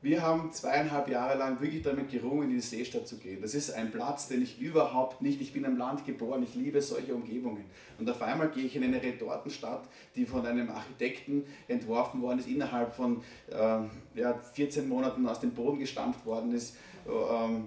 Wir 0.05 0.21
haben 0.21 0.51
zweieinhalb 0.51 1.09
Jahre 1.09 1.35
lang 1.35 1.59
wirklich 1.59 1.81
damit 1.81 2.11
gerungen, 2.11 2.43
in 2.43 2.57
die 2.57 2.61
Seestadt 2.61 3.07
zu 3.07 3.17
gehen. 3.17 3.41
Das 3.41 3.55
ist 3.55 3.71
ein 3.71 3.91
Platz, 3.91 4.27
den 4.27 4.43
ich 4.43 4.61
überhaupt 4.61 5.23
nicht, 5.23 5.41
ich 5.41 5.51
bin 5.51 5.65
am 5.65 5.79
Land 5.79 6.05
geboren, 6.05 6.43
ich 6.43 6.53
liebe 6.53 6.79
solche 6.79 7.15
Umgebungen. 7.15 7.65
Und 7.97 8.07
auf 8.07 8.21
einmal 8.21 8.49
gehe 8.49 8.65
ich 8.65 8.75
in 8.75 8.83
eine 8.83 9.01
Retortenstadt, 9.01 9.89
die 10.15 10.27
von 10.27 10.45
einem 10.45 10.69
Architekten 10.69 11.47
entworfen 11.67 12.21
worden 12.21 12.37
ist, 12.37 12.47
innerhalb 12.47 12.93
von 12.93 13.23
äh, 13.49 13.79
ja, 14.13 14.37
14 14.53 14.87
Monaten 14.87 15.25
aus 15.25 15.39
dem 15.39 15.55
Boden 15.55 15.79
gestampft 15.79 16.23
worden 16.23 16.53
ist. 16.53 16.75
Ähm, 17.07 17.65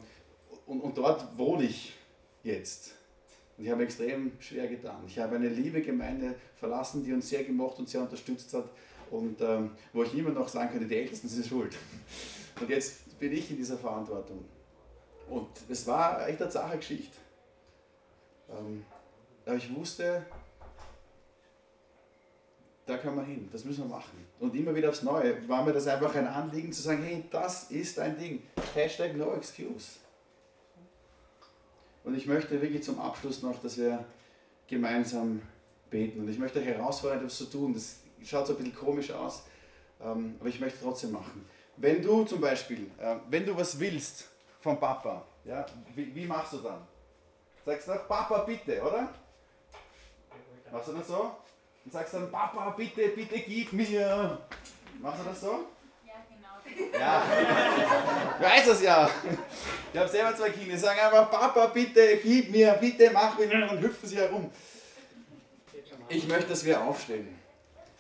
und, 0.66 0.81
und 0.81 0.96
dort 0.96 1.37
wohne 1.37 1.64
ich 1.64 1.92
jetzt. 2.44 2.94
Und 3.57 3.64
ich 3.64 3.70
habe 3.72 3.83
extrem 3.83 4.31
schwer 4.38 4.68
getan. 4.68 5.03
Ich 5.09 5.18
habe 5.18 5.35
eine 5.35 5.48
liebe 5.48 5.83
Gemeinde 5.83 6.37
verlassen, 6.55 7.03
die 7.03 7.12
uns 7.12 7.29
sehr 7.29 7.42
gemocht 7.42 7.81
und 7.81 7.88
sehr 7.88 8.01
unterstützt 8.01 8.55
hat 8.55 8.70
und 9.11 9.40
ähm, 9.40 9.71
wo 9.92 10.03
ich 10.03 10.14
immer 10.14 10.31
noch 10.31 10.49
sagen 10.49 10.71
könnte, 10.71 10.87
die 10.87 10.97
Ältesten 10.97 11.29
sind 11.29 11.47
schuld. 11.47 11.77
Und 12.61 12.68
jetzt 12.71 13.18
bin 13.18 13.33
ich 13.33 13.51
in 13.51 13.57
dieser 13.57 13.79
Verantwortung. 13.79 14.44
Und 15.29 15.49
es 15.68 15.87
war 15.87 16.27
echt 16.27 16.40
eine 16.40 16.51
zache 16.51 16.79
Geschichte. 16.79 17.16
Ähm, 18.51 18.85
aber 19.44 19.57
ich 19.57 19.75
wusste, 19.75 20.25
da 22.87 22.97
können 22.97 23.16
wir 23.16 23.25
hin, 23.25 23.49
das 23.53 23.64
müssen 23.64 23.85
wir 23.85 23.97
machen. 23.97 24.25
Und 24.40 24.55
immer 24.55 24.75
wieder 24.75 24.88
aufs 24.88 25.03
Neue 25.03 25.47
war 25.49 25.64
mir 25.64 25.73
das 25.73 25.87
einfach 25.87 26.14
ein 26.14 26.27
Anliegen 26.27 26.73
zu 26.73 26.83
sagen, 26.83 27.03
hey, 27.03 27.25
das 27.31 27.71
ist 27.71 27.99
ein 27.99 28.18
Ding. 28.18 28.42
Hashtag 28.75 29.14
no 29.16 29.35
excuse. 29.35 29.99
Und 32.05 32.16
ich 32.16 32.27
möchte 32.27 32.61
wirklich 32.62 32.83
zum 32.83 32.99
Abschluss 32.99 33.42
noch, 33.42 33.61
dass 33.61 33.77
wir 33.77 34.05
gemeinsam 34.66 35.42
beten. 35.90 36.21
Und 36.21 36.29
ich 36.29 36.38
möchte 36.38 36.61
euch 36.61 36.66
herausfordern, 36.66 37.18
etwas 37.18 37.37
zu 37.37 37.44
tun. 37.44 37.75
Das 37.75 37.97
schaut 38.25 38.47
so 38.47 38.55
ein 38.55 38.59
bisschen 38.59 38.75
komisch 38.75 39.11
aus, 39.11 39.45
ähm, 40.03 40.37
aber 40.41 40.49
ich 40.49 40.61
möchte 40.61 40.79
trotzdem 40.83 41.13
machen. 41.13 41.49
Wenn 41.77 42.03
du 42.03 42.25
zum 42.25 42.41
Beispiel, 42.41 42.91
äh, 42.99 43.17
wenn 43.29 43.47
du 43.47 43.57
was 43.57 43.79
willst 43.79 44.29
vom 44.61 44.79
Papa, 44.79 45.25
ja, 45.45 45.65
wie, 45.95 46.15
wie 46.15 46.27
machst 46.27 46.55
du 46.55 46.59
dann? 46.59 46.87
Sagst 47.65 47.89
du 47.89 47.93
noch, 47.93 48.09
Papa 48.09 48.39
bitte, 48.39 48.81
oder? 48.83 49.09
Machst 50.73 50.89
du 50.89 50.93
das 50.93 51.07
so? 51.07 51.37
Und 51.85 51.93
sagst 51.93 52.15
dann, 52.15 52.31
Papa 52.31 52.71
bitte, 52.71 53.09
bitte 53.09 53.39
gib 53.41 53.73
mir. 53.73 54.39
Machst 55.01 55.21
du 55.21 55.25
das 55.25 55.41
so? 55.41 55.67
Ja, 56.99 57.25
ich 58.37 58.45
weiß 58.45 58.67
es 58.69 58.83
ja. 58.83 59.09
Ich 59.93 59.99
habe 59.99 60.09
selber 60.09 60.37
zwei 60.37 60.51
Kinder, 60.51 60.73
die 60.73 60.79
sagen 60.79 61.01
einfach, 61.01 61.31
Papa, 61.31 61.67
bitte, 61.67 62.19
gib 62.23 62.51
mir, 62.51 62.73
bitte, 62.75 63.11
mach 63.11 63.39
mich 63.39 63.51
und 63.53 63.81
hüpfen 63.81 64.09
sie 64.09 64.17
herum. 64.17 64.51
Ich 66.09 66.27
möchte, 66.27 66.49
dass 66.49 66.65
wir 66.65 66.81
aufstehen, 66.81 67.38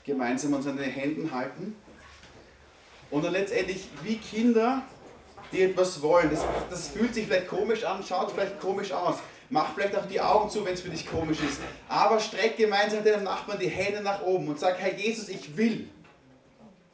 gemeinsam 0.08 0.54
uns 0.54 0.66
an 0.66 0.78
den 0.78 0.90
Händen 0.90 1.30
halten 1.32 1.76
und 3.10 3.24
dann 3.24 3.32
letztendlich 3.32 3.88
wie 4.02 4.16
Kinder, 4.16 4.82
die 5.52 5.62
etwas 5.62 6.00
wollen. 6.02 6.30
Das, 6.30 6.40
das 6.70 6.88
fühlt 6.88 7.14
sich 7.14 7.26
vielleicht 7.26 7.48
komisch 7.48 7.84
an, 7.84 8.02
schaut 8.02 8.32
vielleicht 8.32 8.58
komisch 8.58 8.90
aus. 8.90 9.18
Mach 9.50 9.74
vielleicht 9.74 9.96
auch 9.96 10.06
die 10.06 10.20
Augen 10.20 10.50
zu, 10.50 10.64
wenn 10.64 10.74
es 10.74 10.80
für 10.80 10.90
dich 10.90 11.06
komisch 11.06 11.38
ist. 11.40 11.60
Aber 11.88 12.20
streck 12.20 12.56
gemeinsam 12.56 13.02
mit 13.02 13.12
deinem 13.12 13.24
Nachbarn 13.24 13.58
die 13.58 13.68
Hände 13.68 14.02
nach 14.02 14.22
oben 14.22 14.48
und 14.48 14.58
sag, 14.58 14.78
Herr 14.78 14.94
Jesus, 14.94 15.28
ich 15.28 15.56
will. 15.56 15.88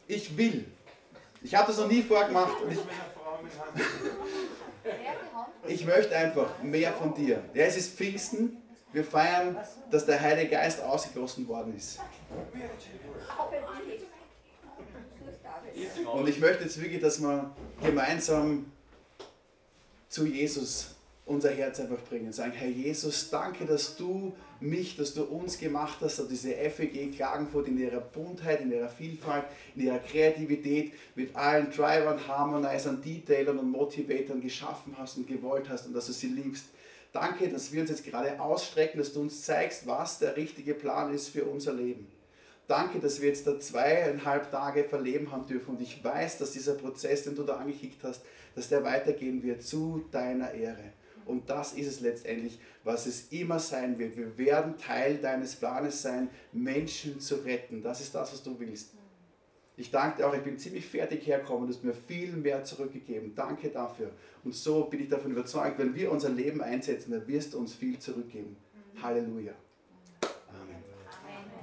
Ich 0.07 0.37
will. 0.37 0.65
Ich 1.43 1.55
habe 1.55 1.69
das 1.69 1.79
noch 1.79 1.89
nie 1.89 2.03
vorgemacht. 2.03 2.61
Und 2.63 2.73
ich, 2.73 2.79
ich 5.67 5.87
möchte 5.87 6.17
einfach 6.17 6.63
mehr 6.63 6.93
von 6.93 7.15
dir. 7.15 7.43
Ja, 7.55 7.65
es 7.65 7.77
ist 7.77 7.97
Pfingsten. 7.97 8.57
Wir 8.95 9.03
feiern, 9.03 9.57
dass 9.91 10.07
der 10.07 10.21
Heilige 10.21 10.51
Geist 10.51 10.81
ausgegossen 10.81 11.49
worden 11.49 11.77
ist. 11.77 11.99
Und 16.15 16.29
ich 16.29 16.39
möchte 16.39 16.63
jetzt 16.63 16.81
wirklich, 16.81 17.01
dass 17.01 17.21
wir 17.21 17.51
gemeinsam 17.83 18.71
zu 20.09 20.25
Jesus 20.25 20.95
unser 21.27 21.51
Herz 21.51 21.81
einfach 21.81 21.99
bringen. 22.09 22.33
Sagen, 22.33 22.53
Herr 22.53 22.69
Jesus, 22.69 23.31
danke, 23.31 23.65
dass 23.65 23.97
du 23.97 24.33
mich, 24.61 24.97
dass 24.97 25.13
du 25.13 25.25
uns 25.25 25.59
gemacht 25.59 25.99
hast, 26.01 26.21
dass 26.21 26.29
diese 26.29 26.55
FEG 26.55 27.17
Klagenfurt 27.17 27.67
in 27.67 27.79
ihrer 27.79 28.01
Buntheit, 28.01 28.61
in 28.61 28.71
ihrer 28.71 28.89
Vielfalt, 28.89 29.47
in 29.75 29.87
ihrer 29.87 29.99
Kreativität 29.99 30.93
mit 31.17 31.35
allen 31.35 31.69
Drivern, 31.73 32.21
Harmonizern, 32.29 33.03
Detailern 33.03 33.59
und 33.59 33.73
Motivatoren 33.73 34.41
geschaffen 34.41 34.95
hast 34.97 35.17
und 35.17 35.27
gewollt 35.27 35.69
hast 35.69 35.87
und 35.87 35.95
dass 35.95 36.07
du 36.07 36.13
sie 36.13 36.29
liebst. 36.29 36.67
Danke, 37.15 37.49
dass 37.49 37.73
wir 37.73 37.81
uns 37.81 37.91
jetzt 37.91 38.05
gerade 38.05 38.41
ausstrecken, 38.41 38.99
dass 38.99 39.13
du 39.13 39.21
uns 39.21 39.43
zeigst, 39.43 39.87
was 39.87 40.19
der 40.19 40.37
richtige 40.37 40.75
Plan 40.75 41.15
ist 41.15 41.29
für 41.29 41.45
unser 41.45 41.73
Leben. 41.73 42.09
Danke, 42.67 42.99
dass 42.99 43.21
wir 43.21 43.29
jetzt 43.29 43.47
da 43.47 43.61
zweieinhalb 43.61 44.51
Tage 44.51 44.83
verleben 44.83 45.31
haben 45.31 45.47
dürfen 45.47 45.77
und 45.77 45.81
ich 45.81 46.03
weiß, 46.03 46.39
dass 46.39 46.51
dieser 46.51 46.75
Prozess, 46.75 47.23
den 47.23 47.37
du 47.37 47.45
da 47.45 47.59
angekickt 47.59 48.03
hast, 48.03 48.23
dass 48.57 48.69
der 48.69 48.83
weitergehen 48.83 49.45
wird 49.45 49.63
zu 49.63 50.05
deiner 50.11 50.51
Ehre. 50.55 50.93
Und 51.25 51.49
das 51.49 51.75
ist 51.75 51.87
es 51.87 52.01
letztendlich, 52.01 52.59
was 52.83 53.07
es 53.07 53.29
immer 53.31 53.61
sein 53.61 53.97
wird. 53.97 54.17
Wir 54.17 54.37
werden 54.37 54.77
Teil 54.77 55.19
deines 55.19 55.55
Planes 55.55 56.03
sein, 56.03 56.29
Menschen 56.51 57.21
zu 57.21 57.37
retten. 57.37 57.81
Das 57.81 58.01
ist 58.01 58.13
das, 58.13 58.33
was 58.33 58.43
du 58.43 58.59
willst. 58.59 58.89
Ich 59.77 59.91
danke 59.91 60.19
dir 60.19 60.29
auch, 60.29 60.35
ich 60.35 60.43
bin 60.43 60.57
ziemlich 60.57 60.87
fertig 60.87 61.27
hergekommen, 61.27 61.67
du 61.67 61.75
hast 61.75 61.83
mir 61.83 61.95
viel 61.95 62.33
mehr 62.33 62.63
zurückgegeben. 62.63 63.35
Danke 63.35 63.71
dafür. 63.71 64.11
Und 64.45 64.55
so 64.55 64.85
bin 64.85 65.01
ich 65.01 65.09
davon 65.09 65.33
überzeugt, 65.33 65.79
wenn 65.79 65.95
wir 65.95 66.13
unser 66.13 66.29
Leben 66.29 66.63
einsetzen, 66.63 67.11
dann 67.11 67.27
wirst 67.27 67.55
du 67.55 67.59
uns 67.59 67.75
viel 67.75 67.99
zurückgeben. 67.99 68.57
Halleluja. 69.03 69.53
Amen. 70.49 70.77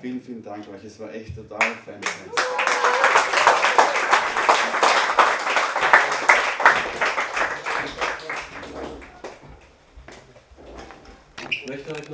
Vielen, 0.02 0.22
vielen 0.22 0.44
Dank 0.44 0.68
euch. 0.68 0.84
Es 0.84 1.00
war 1.00 1.14
echt 1.14 1.36
total 1.36 1.72
fein. 1.86 2.02
möchte 11.72 11.92
euch 11.92 12.00
noch 12.00 12.10